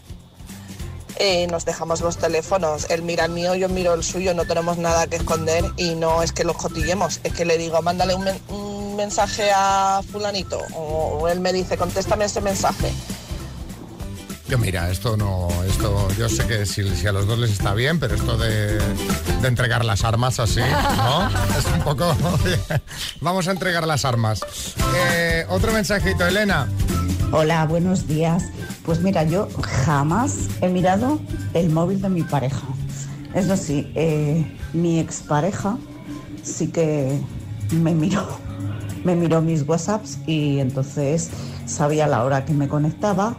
eh, 1.17 1.47
nos 1.47 1.65
dejamos 1.65 1.99
los 2.01 2.17
teléfonos. 2.17 2.85
Él 2.91 3.01
mira 3.01 3.25
el 3.25 3.31
mío, 3.31 3.55
yo 3.55 3.67
miro 3.67 3.95
el 3.95 4.03
suyo, 4.03 4.35
no 4.35 4.45
tenemos 4.45 4.77
nada 4.77 5.07
que 5.07 5.15
esconder 5.15 5.65
y 5.75 5.95
no 5.95 6.21
es 6.21 6.31
que 6.31 6.43
los 6.43 6.55
cotillemos, 6.55 7.19
es 7.23 7.33
que 7.33 7.43
le 7.43 7.57
digo, 7.57 7.81
mándale 7.81 8.13
un, 8.13 8.27
un 8.49 8.95
mensaje 8.95 9.49
a 9.53 10.01
fulanito 10.11 10.59
o 10.75 11.27
él 11.27 11.39
me 11.39 11.51
dice, 11.51 11.75
contéstame 11.75 12.25
ese 12.25 12.39
mensaje. 12.39 12.93
Yo 14.49 14.57
mira, 14.57 14.89
esto 14.89 15.17
no, 15.17 15.49
esto, 15.67 16.07
yo 16.17 16.29
sé 16.29 16.47
que 16.47 16.65
si, 16.65 16.83
si 16.95 17.05
a 17.05 17.11
los 17.11 17.27
dos 17.27 17.37
les 17.37 17.51
está 17.51 17.73
bien, 17.73 17.99
pero 17.99 18.15
esto 18.15 18.37
de, 18.37 18.77
de 18.77 19.47
entregar 19.47 19.83
las 19.83 20.05
armas 20.05 20.39
así, 20.39 20.61
¿no? 20.61 21.27
Es 21.57 21.65
un 21.65 21.81
poco, 21.83 22.15
vamos 23.21 23.47
a 23.49 23.51
entregar 23.51 23.85
las 23.85 24.05
armas. 24.05 24.39
Eh, 24.95 25.45
otro 25.49 25.73
mensajito, 25.73 26.25
Elena. 26.25 26.67
Hola, 27.33 27.65
buenos 27.65 28.07
días. 28.07 28.45
Pues 28.85 29.01
mira, 29.01 29.23
yo 29.23 29.49
jamás 29.83 30.47
he 30.61 30.69
mirado 30.69 31.19
el 31.53 31.69
móvil 31.69 32.01
de 32.01 32.07
mi 32.07 32.23
pareja. 32.23 32.61
Eso 33.33 33.57
sí, 33.57 33.91
eh, 33.95 34.49
mi 34.71 34.99
expareja 34.99 35.77
sí 36.41 36.69
que 36.69 37.19
me 37.71 37.93
miró, 37.93 38.25
me 39.03 39.13
miró 39.13 39.41
mis 39.41 39.67
WhatsApps 39.67 40.19
y 40.25 40.59
entonces 40.59 41.31
sabía 41.65 42.07
la 42.07 42.23
hora 42.23 42.45
que 42.45 42.53
me 42.53 42.69
conectaba. 42.69 43.35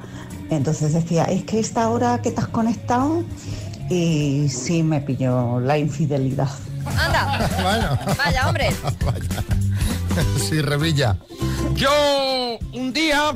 Entonces 0.51 0.93
decía, 0.93 1.25
es 1.25 1.45
que 1.45 1.61
esta 1.61 1.89
hora 1.89 2.21
que 2.23 2.31
te 2.31 2.41
has 2.41 2.49
conectado 2.49 3.25
y 3.91 4.49
sí 4.49 4.83
me 4.83 5.01
pilló 5.01 5.61
la 5.61 5.79
infidelidad. 5.79 6.51
Anda. 6.87 7.51
Bueno. 7.63 7.99
Vaya, 8.17 8.49
hombre. 8.49 8.71
Sí, 10.49 10.61
Revilla. 10.61 11.17
Yo 11.75 12.59
un 12.73 12.93
día 12.93 13.35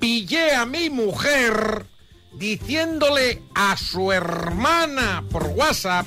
pillé 0.00 0.54
a 0.54 0.64
mi 0.64 0.88
mujer 0.88 1.84
diciéndole 2.32 3.42
a 3.54 3.76
su 3.76 4.10
hermana 4.10 5.22
por 5.30 5.44
WhatsApp 5.48 6.06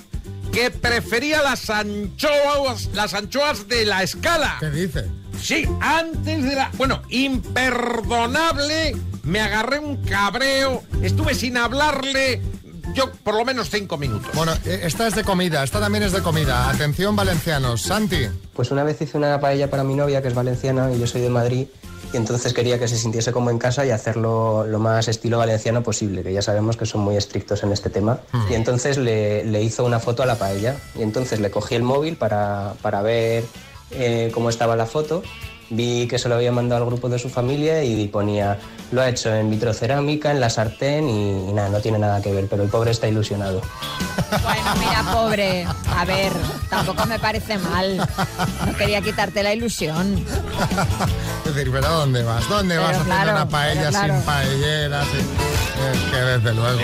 que 0.51 0.71
prefería 0.71 1.43
las 1.43 1.69
anchoas, 1.69 2.89
las 2.93 3.13
anchoas 3.13 3.67
de 3.67 3.85
la 3.85 4.01
escala. 4.01 4.57
¿Qué 4.59 4.69
dice? 4.71 5.05
Sí, 5.39 5.67
antes 5.79 6.43
de 6.43 6.55
la... 6.55 6.71
Bueno, 6.77 7.01
imperdonable, 7.09 8.95
me 9.23 9.39
agarré 9.39 9.79
un 9.79 9.97
cabreo, 9.97 10.83
estuve 11.01 11.33
sin 11.35 11.57
hablarle 11.57 12.41
yo 12.93 13.09
por 13.23 13.35
lo 13.35 13.45
menos 13.45 13.69
cinco 13.69 13.97
minutos. 13.97 14.29
Bueno, 14.33 14.53
eh, 14.65 14.81
esta 14.83 15.07
es 15.07 15.15
de 15.15 15.23
comida, 15.23 15.63
esta 15.63 15.79
también 15.79 16.03
es 16.03 16.11
de 16.11 16.21
comida. 16.21 16.69
Atención, 16.69 17.15
valencianos. 17.15 17.83
Santi. 17.83 18.27
Pues 18.53 18.71
una 18.71 18.83
vez 18.83 19.01
hice 19.01 19.17
una 19.17 19.39
paella 19.39 19.69
para 19.69 19.83
mi 19.83 19.95
novia, 19.95 20.21
que 20.21 20.27
es 20.27 20.35
valenciana, 20.35 20.91
y 20.91 20.99
yo 20.99 21.07
soy 21.07 21.21
de 21.21 21.29
Madrid, 21.29 21.67
y 22.11 22.17
entonces 22.17 22.53
quería 22.53 22.79
que 22.79 22.89
se 22.89 22.97
sintiese 22.97 23.31
como 23.31 23.49
en 23.49 23.59
casa 23.59 23.85
y 23.85 23.91
hacerlo 23.91 24.65
lo 24.67 24.79
más 24.79 25.07
estilo 25.07 25.37
valenciano 25.37 25.83
posible, 25.83 26.23
que 26.23 26.33
ya 26.33 26.41
sabemos 26.41 26.75
que 26.75 26.85
son 26.85 27.01
muy 27.01 27.15
estrictos 27.15 27.63
en 27.63 27.71
este 27.71 27.89
tema. 27.89 28.19
Y 28.49 28.55
entonces 28.55 28.97
le, 28.97 29.45
le 29.45 29.61
hizo 29.61 29.85
una 29.85 29.99
foto 29.99 30.23
a 30.23 30.25
la 30.25 30.35
paella, 30.35 30.75
y 30.95 31.03
entonces 31.03 31.39
le 31.39 31.49
cogí 31.49 31.75
el 31.75 31.83
móvil 31.83 32.17
para, 32.17 32.73
para 32.81 33.01
ver 33.01 33.45
eh, 33.91 34.31
cómo 34.33 34.49
estaba 34.49 34.75
la 34.75 34.85
foto. 34.85 35.23
Vi 35.69 36.07
que 36.09 36.19
se 36.19 36.27
lo 36.27 36.35
había 36.35 36.51
mandado 36.51 36.83
al 36.83 36.89
grupo 36.89 37.07
de 37.07 37.17
su 37.17 37.29
familia 37.29 37.81
y 37.85 38.05
ponía, 38.09 38.59
lo 38.91 39.01
ha 39.01 39.09
hecho 39.09 39.33
en 39.33 39.49
vitrocerámica, 39.49 40.31
en 40.31 40.39
la 40.39 40.49
sartén 40.49 41.07
y, 41.09 41.49
y 41.49 41.53
nada, 41.53 41.69
no 41.69 41.79
tiene 41.79 41.97
nada 41.99 42.21
que 42.21 42.31
ver, 42.33 42.47
pero 42.49 42.63
el 42.63 42.69
pobre 42.69 42.91
está 42.91 43.07
ilusionado. 43.07 43.61
Bueno, 44.43 44.75
mira, 44.79 45.03
pobre. 45.13 45.65
A 45.97 46.05
ver, 46.05 46.31
tampoco 46.69 47.05
me 47.05 47.17
parece 47.19 47.57
mal. 47.57 47.97
No 48.65 48.73
quería 48.77 49.01
quitarte 49.01 49.43
la 49.43 49.53
ilusión. 49.53 50.23
Es 51.45 51.55
decir, 51.55 51.71
pero 51.71 51.87
¿dónde 51.89 52.23
vas? 52.23 52.47
¿Dónde 52.49 52.75
Pero 52.75 52.87
vas 52.87 52.97
haciendo 52.97 53.15
claro, 53.15 53.31
una 53.31 53.49
paella 53.49 53.89
claro. 53.89 54.13
sin 54.15 54.23
paellera? 54.23 55.03
sin- 55.05 55.91
Es 55.91 56.11
que 56.11 56.17
desde 56.17 56.53
luego. 56.53 56.79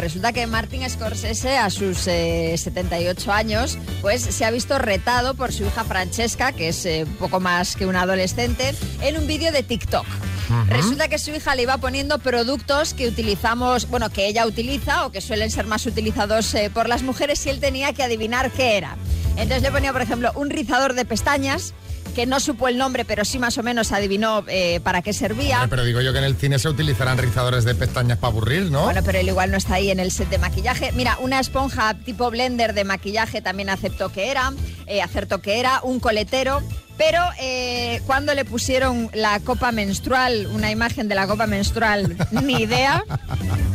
Resulta 0.00 0.32
que 0.32 0.46
Martin 0.46 0.88
Scorsese, 0.88 1.58
a 1.58 1.68
sus 1.68 2.06
eh, 2.06 2.54
78 2.56 3.32
años, 3.32 3.78
pues 4.00 4.22
se 4.22 4.44
ha 4.46 4.50
visto 4.50 4.78
retado 4.78 5.34
por 5.34 5.52
su 5.52 5.64
hija 5.64 5.84
Francesca, 5.84 6.52
que 6.52 6.68
es 6.68 6.86
eh, 6.86 7.06
poco 7.18 7.38
más 7.38 7.76
que 7.76 7.84
una 7.84 8.02
adolescente, 8.02 8.74
en 9.02 9.18
un 9.18 9.26
vídeo 9.26 9.52
de 9.52 9.62
TikTok. 9.62 10.06
Resulta 10.68 11.08
que 11.08 11.18
su 11.18 11.30
hija 11.30 11.54
le 11.54 11.62
iba 11.62 11.76
poniendo 11.78 12.18
productos 12.18 12.94
que 12.94 13.06
utilizamos, 13.06 13.88
bueno, 13.88 14.10
que 14.10 14.26
ella 14.26 14.46
utiliza 14.46 15.06
o 15.06 15.12
que 15.12 15.20
suelen 15.20 15.50
ser 15.50 15.66
más 15.66 15.86
utilizados 15.86 16.52
eh, 16.54 16.70
por 16.72 16.88
las 16.88 17.02
mujeres 17.02 17.44
y 17.46 17.50
él 17.50 17.60
tenía 17.60 17.92
que 17.92 18.02
adivinar 18.02 18.50
qué 18.50 18.76
era. 18.76 18.96
Entonces 19.36 19.62
le 19.62 19.70
ponía, 19.70 19.92
por 19.92 20.02
ejemplo, 20.02 20.32
un 20.34 20.50
rizador 20.50 20.94
de 20.94 21.04
pestañas, 21.04 21.72
que 22.10 22.26
no 22.26 22.40
supo 22.40 22.68
el 22.68 22.78
nombre, 22.78 23.04
pero 23.04 23.24
sí 23.24 23.38
más 23.38 23.58
o 23.58 23.62
menos 23.62 23.92
adivinó 23.92 24.44
eh, 24.48 24.80
para 24.82 25.02
qué 25.02 25.12
servía. 25.12 25.62
Hombre, 25.62 25.70
Pero 25.70 25.84
digo 25.84 26.00
yo 26.00 26.12
que 26.12 26.18
en 26.18 26.24
el 26.24 26.36
cine 26.36 26.58
se 26.58 26.68
utilizarán 26.68 27.18
rizadores 27.18 27.64
de 27.64 27.74
pestañas 27.74 28.18
para 28.18 28.32
aburrir, 28.32 28.70
¿no? 28.70 28.84
Bueno, 28.84 29.02
pero 29.04 29.18
él 29.18 29.28
igual 29.28 29.50
no 29.50 29.56
está 29.56 29.74
ahí 29.74 29.90
en 29.90 30.00
el 30.00 30.10
set 30.10 30.28
de 30.28 30.38
maquillaje. 30.38 30.92
Mira, 30.92 31.16
una 31.20 31.40
esponja 31.40 31.94
tipo 31.94 32.30
blender 32.30 32.74
de 32.74 32.84
maquillaje 32.84 33.42
también 33.42 33.70
aceptó 33.70 34.10
que 34.10 34.30
era, 34.30 34.52
eh, 34.86 35.02
acertó 35.02 35.40
que 35.40 35.58
era, 35.58 35.80
un 35.82 36.00
coletero. 36.00 36.62
Pero 37.00 37.22
eh, 37.40 38.02
cuando 38.06 38.34
le 38.34 38.44
pusieron 38.44 39.08
la 39.14 39.40
copa 39.40 39.72
menstrual, 39.72 40.46
una 40.52 40.70
imagen 40.70 41.08
de 41.08 41.14
la 41.14 41.26
copa 41.26 41.46
menstrual, 41.46 42.14
ni 42.30 42.64
idea. 42.64 43.02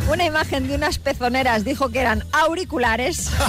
Una 0.07 0.25
imagen 0.25 0.67
de 0.67 0.75
unas 0.75 0.99
pezoneras 0.99 1.65
dijo 1.65 1.89
que 1.89 2.01
eran 2.01 2.23
auriculares. 2.31 3.31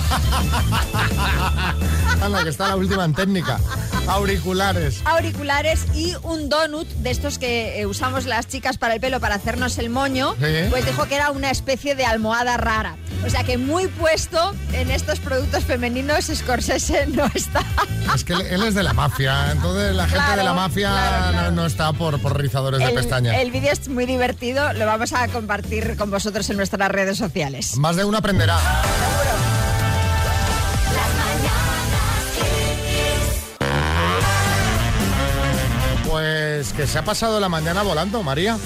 Anda, 2.23 2.43
que 2.43 2.49
está 2.49 2.69
la 2.69 2.77
última 2.77 3.05
en 3.05 3.13
técnica. 3.13 3.61
Auriculares. 4.09 5.03
auriculares 5.05 5.85
y 5.95 6.15
un 6.23 6.49
donut 6.49 6.89
de 6.89 7.11
estos 7.11 7.39
que 7.39 7.79
eh, 7.81 7.85
usamos 7.87 8.25
las 8.25 8.47
chicas 8.49 8.79
para 8.79 8.95
el 8.95 9.01
pelo 9.01 9.21
para 9.21 9.35
hacernos 9.35 9.77
el 9.79 9.91
moño, 9.91 10.35
Sí. 10.41 10.47
pues 10.71 10.87
dijo 10.87 11.05
que 11.07 11.17
era 11.17 11.31
una 11.33 11.51
especie 11.51 11.95
de 11.97 12.07
almohada 12.07 12.57
rara. 12.57 12.97
O 13.27 13.31
sea 13.31 13.43
que 13.45 13.59
muy 13.59 13.89
puesto 13.89 14.55
en 14.73 14.91
estos 14.93 15.19
productos 15.19 15.65
femeninos, 15.65 16.27
Scorsese 16.33 17.09
no 17.09 17.27
está. 17.35 17.63
Es 18.15 18.23
que 18.23 18.35
él, 18.35 18.63
es 18.63 18.75
de 18.75 18.85
la 18.85 18.93
mafia, 18.93 19.51
entonces 19.51 19.66
la 19.75 20.05
gente 20.05 20.15
Claro, 20.15 20.37
de 20.37 20.45
la 20.45 20.55
mafia 20.55 20.89
claro, 20.91 21.33
claro. 21.33 21.51
No, 21.51 21.63
no 21.63 21.67
está 21.67 21.93
por, 21.93 22.21
por 22.21 22.39
rizadores 22.39 22.81
de 22.81 22.91
pestañas. 22.91 23.37
el 23.39 23.51
vídeo 23.51 23.73
es 23.73 23.89
muy 23.89 24.07
divertido, 24.07 24.73
lo 24.73 24.87
vamos 24.87 25.13
a 25.13 25.29
compartir 25.29 25.97
con 25.97 26.11
vosotros 26.11 26.49
en 26.51 26.57
nuestras 26.57 26.91
redes 26.91 27.19
sociales. 27.19 27.77
Más 27.77 27.97
de 27.97 28.05
uno 28.05 28.19
aprenderá. 28.19 28.59
Pues 36.09 36.73
que 36.73 36.87
se 36.87 36.99
ha 36.99 37.05
pasado 37.05 37.41
la 37.41 37.49
mañana 37.49 37.83
volando, 37.83 38.23
María. 38.23 38.57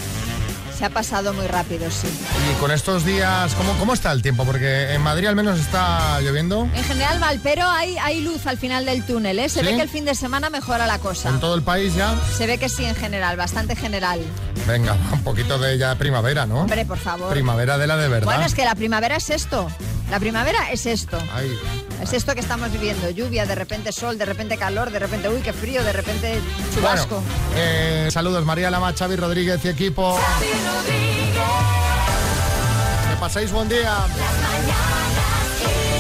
Se 0.81 0.87
ha 0.87 0.89
pasado 0.91 1.35
muy 1.35 1.47
rápido, 1.47 1.91
sí. 1.91 2.09
Y 2.51 2.59
con 2.59 2.71
estos 2.71 3.05
días, 3.05 3.55
¿cómo, 3.55 3.75
¿cómo 3.75 3.93
está 3.93 4.13
el 4.13 4.23
tiempo? 4.23 4.47
Porque 4.47 4.95
en 4.95 5.03
Madrid 5.03 5.27
al 5.27 5.37
menos 5.37 5.61
está 5.61 6.19
lloviendo. 6.23 6.63
En 6.75 6.85
general 6.85 7.21
mal, 7.21 7.39
pero 7.43 7.69
hay, 7.69 7.99
hay 7.99 8.23
luz 8.23 8.47
al 8.47 8.57
final 8.57 8.87
del 8.87 9.05
túnel, 9.05 9.41
¿eh? 9.41 9.51
Se 9.51 9.61
¿Sí? 9.61 9.67
ve 9.67 9.77
que 9.77 9.83
el 9.83 9.91
fin 9.91 10.07
de 10.07 10.15
semana 10.15 10.49
mejora 10.49 10.87
la 10.87 10.99
cosa. 10.99 11.29
En 11.29 11.39
todo 11.39 11.55
el 11.55 11.61
país 11.61 11.95
ya. 11.95 12.15
Se 12.35 12.47
ve 12.47 12.57
que 12.57 12.71
sí 12.71 12.87
en 12.87 12.95
general, 12.97 13.37
bastante 13.37 13.77
general. 13.77 14.21
Venga, 14.67 14.97
un 15.13 15.23
poquito 15.23 15.59
de 15.59 15.77
ya 15.77 15.97
primavera, 15.97 16.47
¿no? 16.47 16.61
Hombre, 16.61 16.87
por 16.87 16.97
favor. 16.97 17.31
Primavera 17.31 17.77
de 17.77 17.87
la 17.87 17.99
de 17.99 18.09
verdad. 18.09 18.25
Bueno, 18.25 18.47
es 18.47 18.55
que 18.55 18.65
la 18.65 18.75
primavera 18.75 19.17
es 19.17 19.29
esto. 19.29 19.71
La 20.11 20.19
primavera 20.19 20.71
es 20.73 20.87
esto. 20.87 21.19
Ay, 21.35 21.51
Es 22.03 22.13
esto 22.15 22.35
que 22.35 22.41
estamos 22.41 22.73
viviendo. 22.73 23.11
Lluvia, 23.11 23.45
de 23.47 23.55
repente 23.55 23.93
sol, 23.93 24.17
de 24.19 24.25
repente 24.25 24.57
calor, 24.57 24.91
de 24.91 24.99
repente, 24.99 25.29
uy, 25.29 25.43
qué 25.43 25.53
frío, 25.53 25.85
de 25.85 25.93
repente 25.93 26.41
chubasco. 26.75 27.23
eh, 27.55 28.09
saludos 28.11 28.45
María 28.45 28.71
Lama, 28.71 28.93
Xavi 28.99 29.17
Rodríguez 29.17 29.63
y 29.65 29.69
equipo. 29.69 30.19
Que 33.11 33.17
paséis 33.21 33.53
buen 33.53 33.69
día. 33.69 33.99
Mañanas 34.09 35.61
Kiss. 35.61 36.00